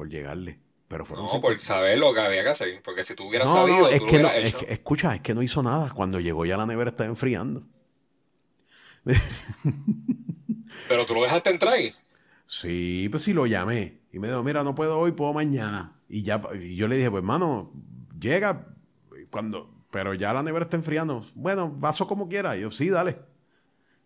[0.00, 0.58] por llegarle.
[0.88, 2.80] Pero fueron No, 50 por saber lo que había que hacer.
[2.82, 5.14] Porque si tú hubieras No, sabido, no, es tú que lo no, es que- escucha,
[5.14, 5.90] es que no hizo nada.
[5.90, 7.66] Cuando llegó ya la nevera estaba enfriando.
[10.88, 11.92] Pero tú lo dejaste entrar ahí.
[12.46, 14.00] Sí, pues sí lo llamé.
[14.10, 15.92] Y me dijo, mira, no puedo hoy, puedo mañana.
[16.08, 17.72] Y ya, y yo le dije, pues hermano,
[18.18, 18.66] llega
[19.30, 21.22] cuando, pero ya la nevera está enfriando.
[21.34, 22.56] Bueno, vaso como quiera.
[22.56, 23.18] Y yo, sí, dale.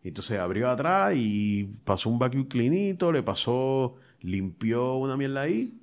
[0.02, 3.94] Y entonces abrió atrás y pasó un vacuum cleanito, le pasó,
[4.24, 5.74] limpió una mierda ahí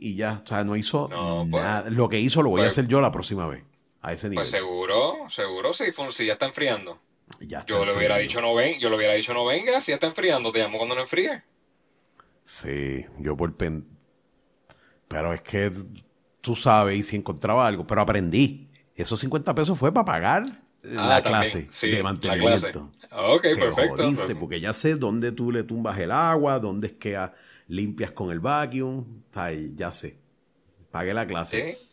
[0.00, 0.42] y ya.
[0.44, 1.88] O sea, no hizo No, pues- nada.
[1.88, 3.62] Lo que hizo lo voy a pues- hacer yo la próxima vez.
[4.02, 4.42] A ese nivel.
[4.42, 7.00] Pues seguro, seguro, si, si ya está enfriando.
[7.40, 9.90] Ya está Yo le hubiera dicho no ven, yo le hubiera dicho no venga, si
[9.90, 11.42] ya está enfriando, te llamo cuando no enfríe.
[12.44, 13.86] Sí, yo por pen...
[15.08, 15.72] Pero es que
[16.40, 18.68] tú sabes, y si encontraba algo, pero aprendí.
[18.94, 20.44] Esos 50 pesos fue para pagar
[20.82, 22.92] la Ah, también, clase sí, de la mantenimiento.
[23.10, 23.96] Ok, Te perfecto.
[23.96, 27.16] jodiste, Pues, porque ya sé dónde tú le tumbas el agua, dónde es que
[27.68, 29.22] limpias con el vacuum.
[29.30, 30.16] Sea, ya sé.
[30.90, 31.78] Pagué la clase.
[31.78, 31.86] sí.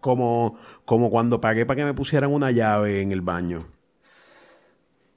[0.00, 0.56] Como,
[0.86, 3.66] como cuando pagué para que me pusieran una llave en el baño.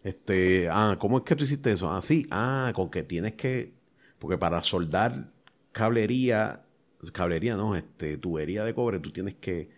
[0.03, 1.89] Este, ah, ¿cómo es que tú hiciste eso?
[1.89, 3.73] Ah, sí, ah, con que tienes que,
[4.19, 5.31] porque para soldar
[5.71, 6.65] cablería,
[7.13, 9.69] cablería no, este, tubería de cobre, tú tienes que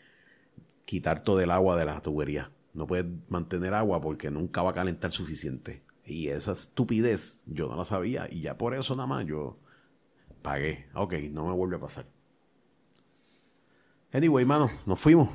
[0.86, 2.52] quitar todo el agua de la tubería.
[2.74, 5.84] No puedes mantener agua porque nunca va a calentar suficiente.
[6.04, 9.60] Y esa estupidez yo no la sabía y ya por eso nada más yo
[10.46, 10.86] pagué.
[10.93, 12.06] Ok, no me vuelve a pasar.
[14.14, 15.30] Anyway, mano, nos fuimos.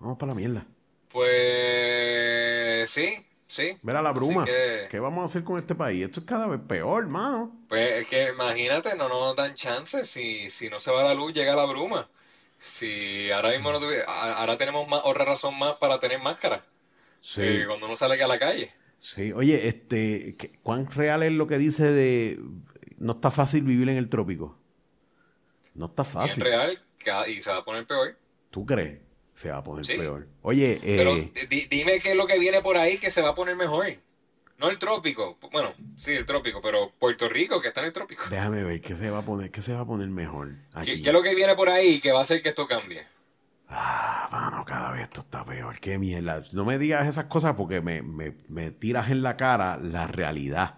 [0.00, 0.66] Vamos para la mierda.
[1.10, 3.76] Pues sí, sí.
[3.82, 4.44] Mira la bruma.
[4.44, 6.04] que- ¿Qué vamos a hacer con este país?
[6.04, 7.54] Esto es cada vez peor, mano.
[7.68, 10.04] Pues es que imagínate, no nos dan chance.
[10.04, 12.08] Si, si no se va la luz, llega la bruma.
[12.58, 16.64] Si ahora mismo no a- ahora tenemos más, otra razón más para tener máscara.
[17.20, 17.42] Sí.
[17.42, 18.72] eh, cuando uno sale a la calle.
[18.96, 19.32] Sí.
[19.32, 22.40] Oye, este, ¿qué- ¿cuán real es lo que dice de
[23.00, 24.58] no está fácil vivir en el trópico?
[25.74, 26.42] No está fácil.
[26.44, 28.16] real, ca- y se va a poner peor.
[28.50, 28.98] ¿Tú crees?
[29.32, 29.94] Se va a poner Sí.
[29.96, 30.26] peor.
[30.42, 33.30] Oye, Pero eh, di- dime qué es lo que viene por ahí que se va
[33.30, 33.86] a poner mejor.
[34.58, 35.38] No el trópico.
[35.52, 38.24] Bueno, sí, el trópico, pero Puerto Rico, que está en el trópico.
[38.30, 41.02] déjame ver qué se va a poner, qué se va a poner mejor ¿Qué, aquí.
[41.02, 43.04] qué es lo que viene por ahí que va a hacer que esto cambie?
[43.68, 45.78] Ah, mano, cada vez esto está peor.
[45.78, 46.42] Qué mierda.
[46.54, 50.77] No me digas esas cosas porque me, me- me tiras en la cara la realidad.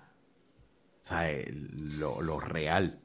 [1.08, 3.00] El- lo, lo real.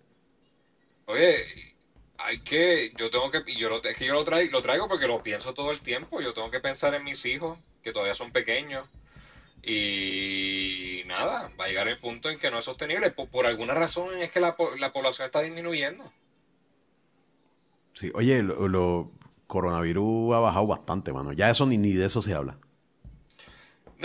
[1.08, 1.76] Oye,
[2.18, 4.88] hay que, yo tengo que, y yo lo, es que yo lo traigo, lo traigo
[4.88, 6.22] porque lo pienso todo el tiempo.
[6.22, 8.88] Yo tengo que pensar en mis hijos, que todavía son pequeños.
[9.64, 13.12] Y nada, va a llegar el punto en que no es sostenible.
[13.12, 16.12] Por, por alguna razón es que la, la población está disminuyendo.
[17.94, 19.12] Sí, oye, lo, lo-
[19.48, 21.32] coronavirus ha bajado bastante, mano.
[21.34, 22.58] Ya eso ni, ni de eso se habla.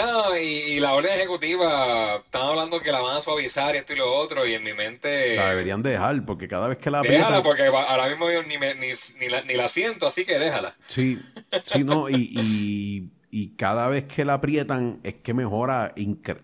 [0.04, 3.92] No, y, y la orden ejecutiva, están hablando que la van a suavizar y esto
[3.92, 7.02] y lo otro, y en mi mente, La deberían dejar porque cada vez que la
[7.02, 7.42] déjala aprietan...
[7.42, 8.88] porque ahora mismo yo ni, me- ni,
[9.18, 10.76] ni la, ni la siento, así que déjala.
[10.86, 11.18] Sí,
[11.62, 16.42] sí, no, y, y, y cada vez que la aprietan es que mejora incre-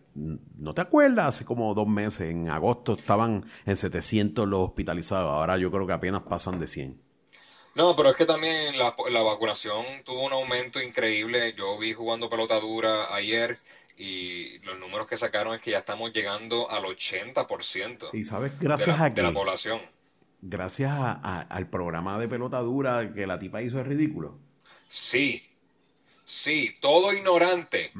[0.59, 1.27] ¿No te acuerdas?
[1.27, 5.31] Hace como dos meses, en agosto, estaban en 700 los hospitalizados.
[5.31, 7.06] Ahora yo creo que apenas pasan de 100.
[7.77, 11.55] No, pero es que también la, la vacunación tuvo un aumento increíble.
[11.59, 13.59] Yo vi jugando pelota dura ayer
[13.99, 18.09] y los números que sacaron es que ya estamos llegando al 80%.
[18.14, 19.83] Y sabes, gracias a de la población.
[20.41, 24.39] Gracias al programa de pelota dura que la tipa hizo es ridículo.
[24.89, 25.46] Sí,
[26.29, 27.93] Sí, todo ignorante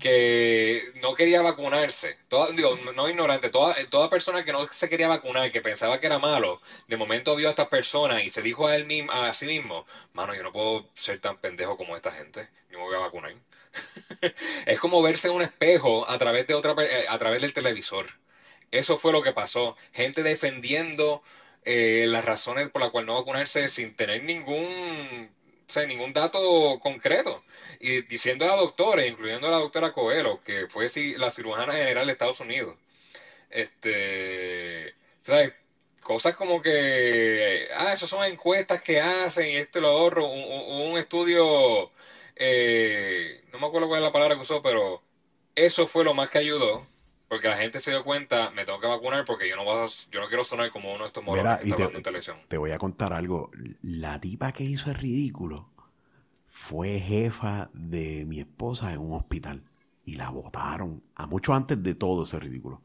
[0.00, 2.18] que no quería vacunarse,
[2.56, 6.18] digo, no ignorante, toda, toda persona que no se quería vacunar, que pensaba que era
[6.18, 9.46] malo, de momento vio a estas personas y se dijo a él mismo, a sí
[9.46, 12.98] mismo, mano, yo no puedo ser tan pendejo como esta gente, yo me voy a
[12.98, 13.34] vacunar.
[14.66, 18.06] es como verse en un espejo a través de otra, eh, a través del televisor.
[18.72, 19.76] Eso fue lo que pasó.
[19.92, 21.22] Gente defendiendo
[21.64, 25.30] eh, las razones por las cuales no vacunarse sin tener ningún
[25.70, 27.44] sea, ningún dato concreto.
[27.80, 32.06] Y diciendo a la doctora, incluyendo a la doctora Coelho, que fue la cirujana general
[32.06, 32.76] de Estados Unidos,
[33.50, 34.94] este,
[36.02, 40.98] cosas como que, ah, esas son encuestas que hacen y esto lo ahorro, un, un,
[40.98, 41.90] estudio,
[42.36, 45.02] eh, no me acuerdo cuál es la palabra que usó, pero
[45.54, 46.89] eso fue lo más que ayudó
[47.30, 50.20] porque la gente se dio cuenta, me tengo que vacunar porque yo no, voy yo
[50.20, 52.36] no quiero sonar como uno de estos moros que te, en televisión.
[52.48, 53.52] Te voy a contar algo.
[53.82, 55.70] La tipa que hizo el ridículo
[56.48, 59.62] fue jefa de mi esposa en un hospital
[60.04, 62.82] y la votaron a mucho antes de todo ese ridículo.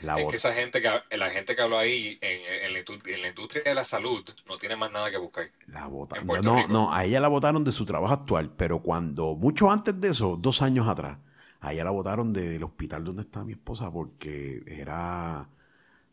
[0.00, 3.76] La es que esa gente que la gente que habló ahí en, la, industria de
[3.76, 5.52] la salud no tiene más nada que buscar.
[5.68, 6.26] La votaron.
[6.42, 10.08] No, no, a ella la votaron de su trabajo actual, pero cuando mucho antes de
[10.08, 11.18] eso, dos años atrás,
[11.64, 15.48] a ella la votaron del hospital donde está mi esposa porque era,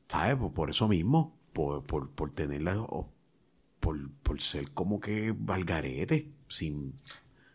[0.07, 0.37] ¿sabes?
[0.53, 2.75] Por, eso mismo, por, por, por tenerla,
[3.81, 6.95] por, por ser como que valgarete, sin...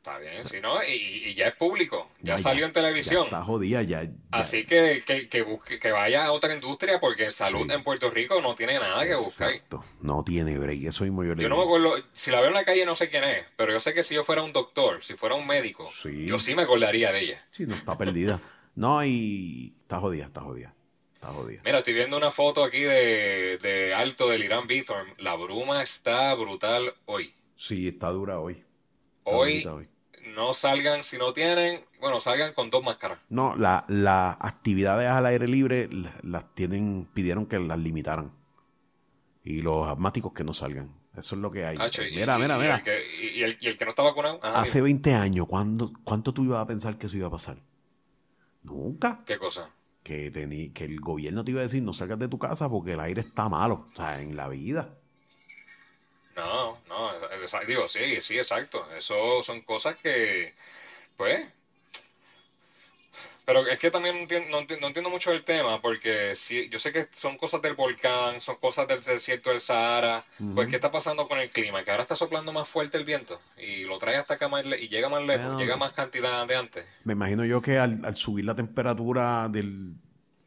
[0.06, 3.24] Está bien, si no, y, ya es público, ya, salió en televisión.
[3.24, 4.08] está jodida, ya.
[4.30, 8.40] Así que, que, que, busque, que vaya a otra industria porque salud en Puerto Rico
[8.40, 9.50] no tiene nada que buscar.
[9.50, 12.54] Exacto, no tiene break, eso mismo yo Yo no me acuerdo, si la veo en
[12.54, 15.02] la calle no sé quién es, pero yo sé que si yo fuera un doctor,
[15.02, 17.44] si fuera un médico, yo sí me acordaría de ella.
[17.48, 18.40] Sí, no, está perdida.
[18.76, 20.72] no, y está jodida, está jodida.
[21.14, 21.62] Está jodida.
[21.64, 25.14] Mira, estoy viendo una foto aquí de, de alto del Irán Bithorn.
[25.18, 27.34] La bruma está brutal hoy.
[27.56, 28.62] Sí, está dura hoy.
[29.24, 29.66] hoy
[30.34, 33.18] no salgan si no tienen, bueno, salgan con dos máscaras.
[33.28, 35.88] No, las la actividades al aire libre
[36.22, 38.32] las tienen, pidieron que las limitaran.
[39.44, 40.92] Y los asmáticos que no salgan.
[41.16, 41.78] Eso es lo que hay.
[42.12, 42.82] mira, mira, mira.
[43.22, 44.40] Y el, que, no está vacunado.
[44.42, 47.56] Hace 20 años, ¿cuándo, ¿cuánto tú ibas a pensar que eso iba a pasar?
[48.62, 49.22] Nunca.
[49.24, 49.70] ¿Qué cosa?
[50.02, 50.30] Que,
[50.74, 53.20] que el gobierno te iba a decir no salgas de tu casa porque el aire
[53.20, 53.86] está malo.
[53.92, 54.94] O sea, en la vida.
[56.36, 58.86] No, no, digo, sí, sí, exacto.
[58.96, 60.54] Eso son cosas que,
[61.16, 61.46] pues,
[63.46, 67.38] pero es que también no entiendo, mucho el tema, porque si, yo sé que son
[67.38, 70.24] cosas del volcán, son cosas del desierto del Sahara.
[70.52, 71.84] Pues, ¿qué está pasando con el clima?
[71.84, 74.88] Que ahora está soplando más fuerte el viento y lo trae hasta acá más y
[74.88, 76.84] llega más lejos, llega más cantidad de antes.
[77.04, 79.94] Me imagino yo que al, subir la temperatura del,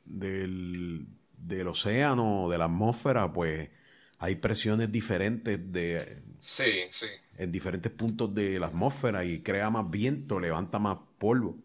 [0.03, 3.69] del, del océano, de la atmósfera, pues
[4.17, 6.21] hay presiones diferentes de...
[6.41, 7.07] Sí, sí.
[7.37, 11.57] En diferentes puntos de la atmósfera y crea más viento, levanta más polvo.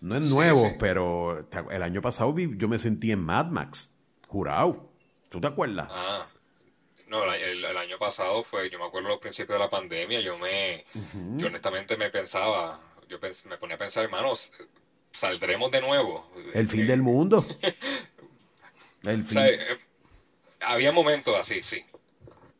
[0.00, 3.90] No es nuevo, pero el año pasado yo me sentí en Mad Max,
[4.28, 4.90] jurado.
[5.30, 5.88] ¿Tú te acuerdas?
[5.90, 6.26] Ah,
[7.08, 10.84] no, el, año pasado fue, yo me acuerdo los principios de la pandemia, yo me,
[11.36, 14.52] yo honestamente me pensaba, yo me ponía a pensar, hermanos,
[15.10, 16.30] saldremos de nuevo.
[16.52, 17.46] El fin del mundo.
[19.04, 19.38] el fin.
[19.38, 19.78] Eh,
[20.60, 21.82] había momentos así, sí.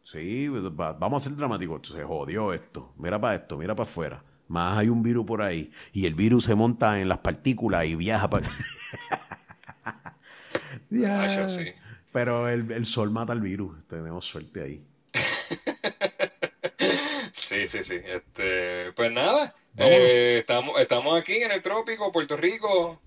[0.04, 1.88] Sí, vamos a ser dramáticos.
[1.88, 2.92] Se jodió esto.
[2.98, 4.22] Mira para esto, mira para afuera.
[4.48, 5.72] Más hay un virus por ahí.
[5.92, 8.46] Y el virus se monta en las partículas y viaja para.
[10.90, 11.72] sí.
[12.12, 13.88] Pero el, sol mata al virus.
[13.88, 14.84] Tenemos suerte ahí.
[17.32, 17.96] sí, sí, sí.
[18.04, 19.54] Este, pues nada.
[19.78, 23.00] Eh, estamos, estamos aquí en el trópico, Puerto Rico.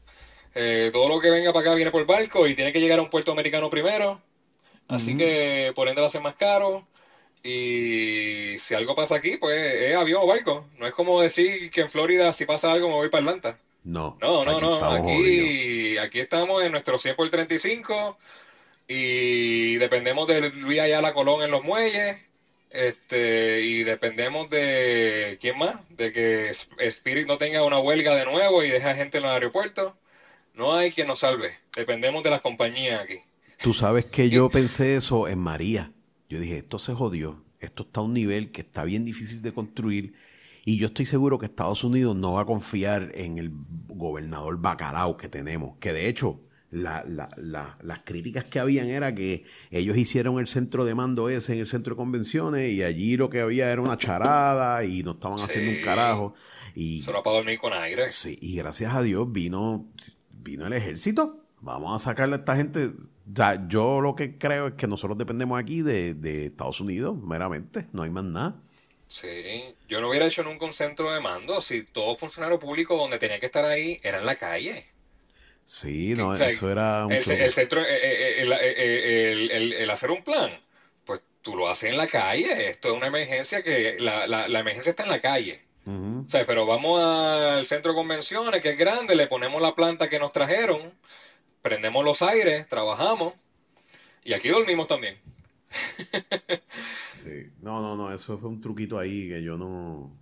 [0.56, 3.04] Eh, todo lo que venga para acá viene por barco y tiene que llegar a
[3.04, 4.20] un puerto americano primero.
[4.88, 6.88] Así que por ende va a ser más caro.
[7.43, 10.67] Y si algo pasa aquí, pues es avión o barco.
[10.77, 13.59] No es como decir que en Florida si pasa algo me voy para Atlanta.
[13.83, 14.17] No.
[14.21, 14.91] No, no, no.
[14.91, 18.17] Aquí, aquí estamos en nuestro 100 por 35
[18.88, 22.17] y dependemos de Luis Ayala Colón en los muelles.
[22.69, 28.61] Este, y dependemos de quién más, de que Spirit no tenga una huelga de nuevo
[28.61, 29.93] y deje a gente en los aeropuertos.
[30.53, 31.57] No hay quien nos salve.
[31.75, 33.21] Dependemos de las compañías aquí.
[33.62, 35.91] Tú sabes que yo pensé eso en María.
[36.30, 37.43] Yo dije, esto se jodió.
[37.60, 40.14] Esto está a un nivel que está bien difícil de construir.
[40.66, 43.51] Y yo estoy seguro que Estados Unidos no va a confiar en el
[43.88, 49.16] gobernador bacalao que tenemos, que de hecho la, la, la, las críticas que habían era
[49.16, 53.16] que ellos hicieron el centro de mando ese en el centro de convenciones y allí
[53.16, 56.34] lo que había era una charada y no estaban haciendo un carajo.
[56.76, 58.12] Y, Solo para dormir con aire.
[58.12, 59.88] Sí, y gracias a Dios vino,
[60.32, 61.47] vino el ejército.
[61.60, 62.91] Vamos a sacarle a esta gente.
[63.26, 67.88] Ya, yo lo que creo es que nosotros dependemos aquí de, de Estados Unidos, meramente.
[67.91, 68.55] No hay más nada.
[69.08, 69.28] Sí,
[69.88, 73.39] yo no hubiera hecho nunca un centro de mando si todo funcionario público donde tenía
[73.39, 74.86] que estar ahí era en la calle.
[75.66, 79.51] Sí, no, O sea, eso era un El, el centro, eh, eh, el, eh, el-
[79.51, 80.51] el- el hacer un plan,
[81.05, 82.70] pues tú lo haces en la calle.
[82.70, 85.62] Esto es una emergencia que la, la, la emergencia está en la calle.
[86.26, 90.10] O sea, pero vamos al centro de convenciones, que es grande, le ponemos la planta
[90.10, 90.93] que nos trajeron,
[91.68, 93.34] prendemos los aires, trabajamos
[94.24, 95.20] y aquí dormimos también.
[97.09, 97.51] Sí.
[97.61, 100.15] No, no, no, eso fue un truquito ahí que yo no.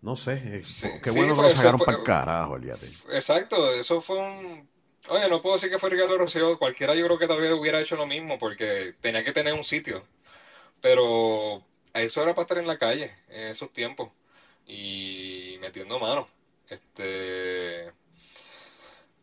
[0.00, 0.34] No sé.
[0.44, 2.86] eh, Sí, qué sí, bueno que lo sacaron para el carajo, olvídate.
[3.12, 4.68] Exacto, eso fue un...
[5.08, 7.80] Oye, no puedo decir que fue Ricardo Rosselló, cualquiera yo creo que tal vez hubiera
[7.80, 10.04] hecho lo mismo porque tenía que tener un sitio,
[10.80, 11.64] pero
[11.94, 14.10] eso era para estar en la calle en esos tiempos
[14.66, 16.28] y metiendo mano.
[16.68, 17.90] Este...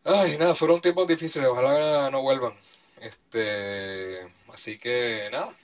[0.08, 2.54] Ay, nada, fueron tiempos difíciles, ojalá no vuelvan.
[3.00, 4.20] Este...
[4.52, 5.54] Así que nada,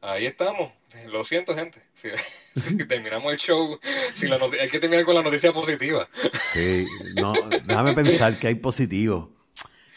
[0.00, 0.72] ahí estamos.
[1.06, 1.82] Lo siento, gente.
[1.94, 2.08] Si,
[2.56, 3.80] si terminamos el show,
[4.22, 6.08] la hay que terminar con la noticia positiva.
[6.38, 7.32] Sí, no,
[7.64, 9.30] déjame pensar que hay positivo.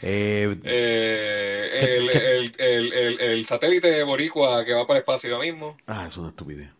[0.02, 2.18] Eh, Eh, ¿Qué- el, qué?
[2.18, 5.76] el- el- el- el satélite boricua que va para el espacio ahora mismo.
[5.86, 6.70] Ah, es una estupidez.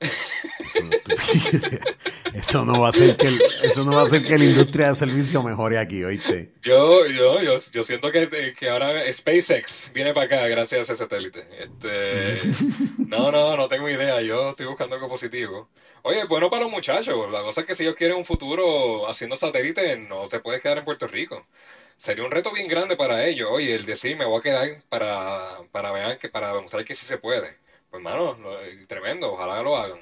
[2.34, 4.88] Eso no va a hacer que el, eso no va a hacer que la industria
[4.90, 6.52] de servicio mejore aquí, ¿oíste?
[6.62, 10.94] Yo, yo, yo, yo siento que, que ahora SpaceX viene para acá gracias a ese
[10.94, 11.44] satélite.
[11.58, 12.54] Este,
[12.98, 14.20] no, no, no tengo idea.
[14.22, 15.68] Yo estoy buscando algo positivo.
[16.02, 17.30] Oye, bueno para los muchachos.
[17.30, 20.78] La cosa es que si ellos quieren un futuro haciendo satélites, no se puede quedar
[20.78, 21.46] en Puerto Rico.
[21.96, 23.48] Sería un reto bien grande para ellos.
[23.50, 27.18] Oye, el decir me voy a quedar para, para ver para demostrar que sí se
[27.18, 27.56] puede.
[27.90, 29.32] Pues, hermano, lo- tremendo.
[29.32, 29.98] Ojalá lo hagan.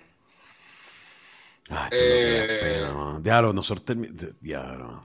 [1.68, 2.58] Esto es lo que da Eh.
[2.74, 3.20] pena, mano.
[3.20, 3.96] Diablo, nosotros
[4.40, 5.02] Diablo.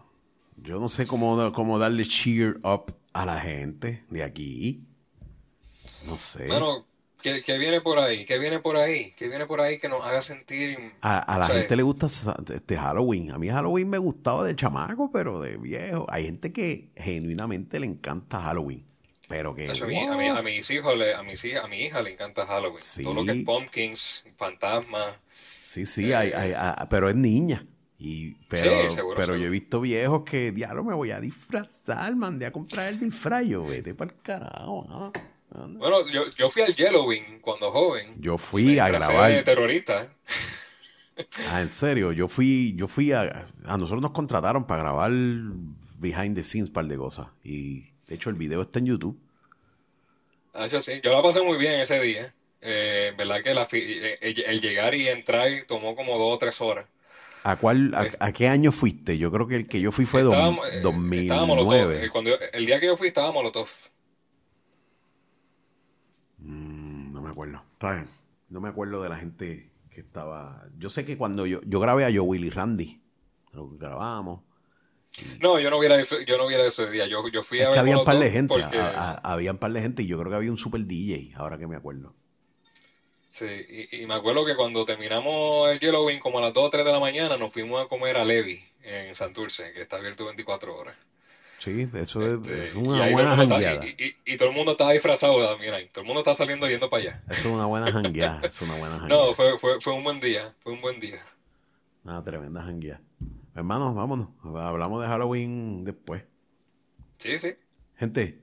[0.57, 4.84] Yo no sé cómo, cómo darle cheer up a la gente de aquí.
[6.05, 6.47] No sé.
[6.47, 6.86] Mano,
[7.21, 8.25] ¿qué, qué viene por ahí?
[8.25, 9.11] ¿Qué viene por ahí?
[9.17, 10.77] ¿Qué viene por ahí que nos haga sentir...
[11.01, 13.32] A, a la o sea, gente le gusta este Halloween.
[13.32, 16.05] A mí Halloween me gustaba de chamaco, pero de viejo.
[16.09, 18.86] Hay gente que genuinamente le encanta Halloween.
[19.32, 19.69] Pero que.
[19.69, 22.45] A, mí- a, mí- a mis hijos, le- a, mis, a mi hija le encanta
[22.45, 22.84] Halloween.
[22.84, 23.03] Sí.
[23.03, 25.15] Todo lo que es pumpkins, fantasmas.
[25.59, 27.65] Sí, sí, hay, hay- hay- pero es niña.
[27.97, 28.89] Y, pero Eh.
[28.89, 29.47] Sí, seguro, pero yo seguro.
[29.47, 33.45] he visto viejos que, diablo, me voy a disfrazar, mandé a comprar el disfraz.
[33.45, 34.86] Yo, vete para el carajo.
[34.89, 35.11] ah,
[35.53, 35.79] ah, no.
[35.79, 38.15] Bueno, yo, yo fui al Halloween cuando joven.
[38.19, 39.43] Yo fui a de grabar.
[39.43, 40.11] terrorista.
[41.51, 45.11] Ah, en serio, yo fui, yo fui a, a nosotros nos contrataron para grabar
[45.99, 47.27] behind the scenes par de cosas.
[47.43, 49.18] Y de hecho el video está en YouTube.
[50.53, 52.34] Ah, yo sí, yo la pasé muy bien ese día.
[52.59, 56.38] Eh, verdad que la fi- eh, el, el llegar y entrar tomó como dos o
[56.38, 56.88] tres horas.
[57.43, 58.12] ¿A cuál, a, Eh.
[58.20, 59.18] a qué año fuiste?
[59.18, 60.82] Yo creo que el que yo fui fue dos- Estábamos, eh,
[61.22, 61.74] estábamos los dos.
[61.74, 62.05] 2009.
[62.05, 63.70] Eh, Cuando yo- el día que yo fui estábamos los dos.
[66.39, 67.64] Mm, no me acuerdo.
[68.49, 70.66] No me acuerdo de la gente que estaba.
[70.78, 73.01] Yo sé que cuando yo, yo grabé a Joe Willy Randy,
[73.53, 74.41] lo que grabábamos.
[75.41, 77.05] No, yo no hubiera eso, yo no hubiera ese día.
[77.07, 79.51] Yo, yo fui Es a que había un par de gente, porque- a- a- había
[79.51, 81.76] un par de gente y yo creo que había un super DJ, ahora que me
[81.76, 82.14] acuerdo.
[83.28, 86.70] Sí, y, y me acuerdo que cuando terminamos el Halloween como a las 2 o
[86.70, 90.26] 3 de la mañana nos fuimos a comer a Levi en Santurce, que está abierto
[90.26, 90.97] 24 horas.
[91.59, 93.86] Sí, eso es, Este, es una buena jangueada.
[93.86, 95.88] y, y- y todo el mundo estaba disfrazado también ahí.
[95.89, 97.24] Todo el mundo está saliendo yendo para allá.
[97.30, 99.26] Eso es una buena jangueada, es una buena jangueada.
[99.28, 101.22] No, fue, fue, fue un buen día, fue un buen día.
[102.03, 103.01] Una tremenda jangueada.
[103.55, 104.29] Hermanos, vámonos.
[104.43, 106.23] Hablamos de Halloween después.
[107.17, 107.49] Sí, sí.
[107.95, 108.41] Gente,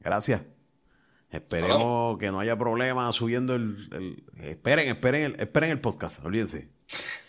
[0.00, 0.42] gracias.
[1.30, 6.68] Esperemos que no haya problemas subiendo el, el- esperen, esperen el, esperen el podcast, olvídense.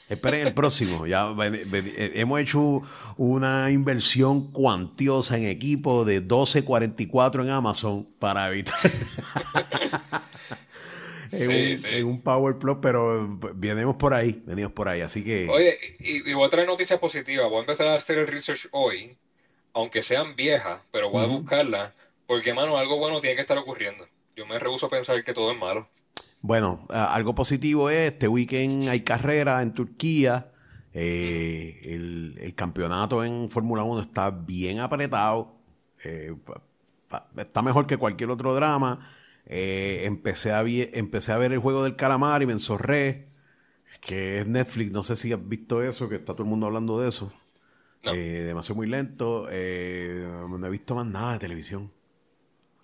[0.09, 1.05] Esperen el próximo.
[1.07, 2.81] Ya ven- ven- eh, hemos hecho
[3.15, 8.75] una inversión cuantiosa en equipo de 12.44 en Amazon para evitar
[11.31, 11.89] en, Sí, un, sí.
[11.89, 16.29] en un Power Plus, pero venimos por ahí, venimos por ahí, así que Oye, y,
[16.29, 17.47] y voy a traer noticias positivas.
[17.49, 19.17] Voy a empezar a hacer el research hoy,
[19.73, 21.27] aunque sean viejas, pero voy a Ujú.
[21.27, 21.93] buscarlas,
[22.27, 24.07] porque, mano, algo bueno tiene que estar ocurriendo.
[24.35, 25.89] Yo me rehúso a pensar que todo es malo.
[26.41, 30.51] Bueno, a- algo positivo es, este weekend hay carrera en Turquía,
[30.93, 35.55] eh, el, el campeonato en Fórmula 1 está bien apretado,
[36.03, 36.33] eh,
[37.37, 38.99] está mejor que cualquier otro drama.
[39.45, 43.27] Eh, empecé, a empecé a ver el juego del calamar y me enzorré.
[43.99, 44.91] que es Netflix.
[44.91, 47.31] No sé si has visto eso, que está todo el mundo hablando de eso.
[48.03, 48.13] No.
[48.13, 49.47] Eh, demasiado muy lento.
[49.51, 51.91] Eh, no he visto más nada de televisión.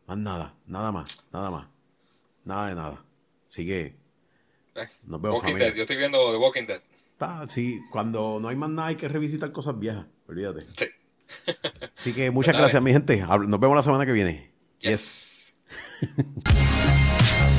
[0.05, 1.67] Más nada, nada más, nada más.
[2.45, 3.05] Nada de nada.
[3.49, 3.97] Así que
[4.75, 5.55] Eh, nos vemos Walking.
[5.57, 6.81] Dead, yo estoy viendo The Walking Dead.
[7.13, 10.05] Está, sí, cuando no hay más nada hay que revisitar cosas viejas.
[10.27, 10.67] Olvídate.
[10.77, 10.85] Sí.
[11.97, 13.17] Así que muchas Pues gracias, mi gente.
[13.47, 14.51] Nos vemos la semana que viene.
[14.79, 14.91] Yes.
[14.91, 15.26] yes.
[15.67, 17.56] フフフ。